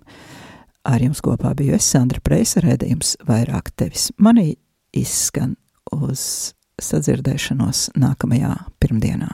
Ar 0.84 1.00
jums 1.00 1.22
kopā 1.24 1.54
biju 1.56 1.78
es, 1.78 1.86
Sandra 1.88 2.20
Preisa, 2.20 2.60
raidījums 2.64 3.14
vairāk 3.24 3.72
tevis. 3.78 4.10
Manī 4.20 4.52
izskan 4.94 5.56
uz 5.94 6.52
sadzirdēšanos 6.82 7.94
nākamajā 7.98 8.52
pirmdienā. 8.82 9.30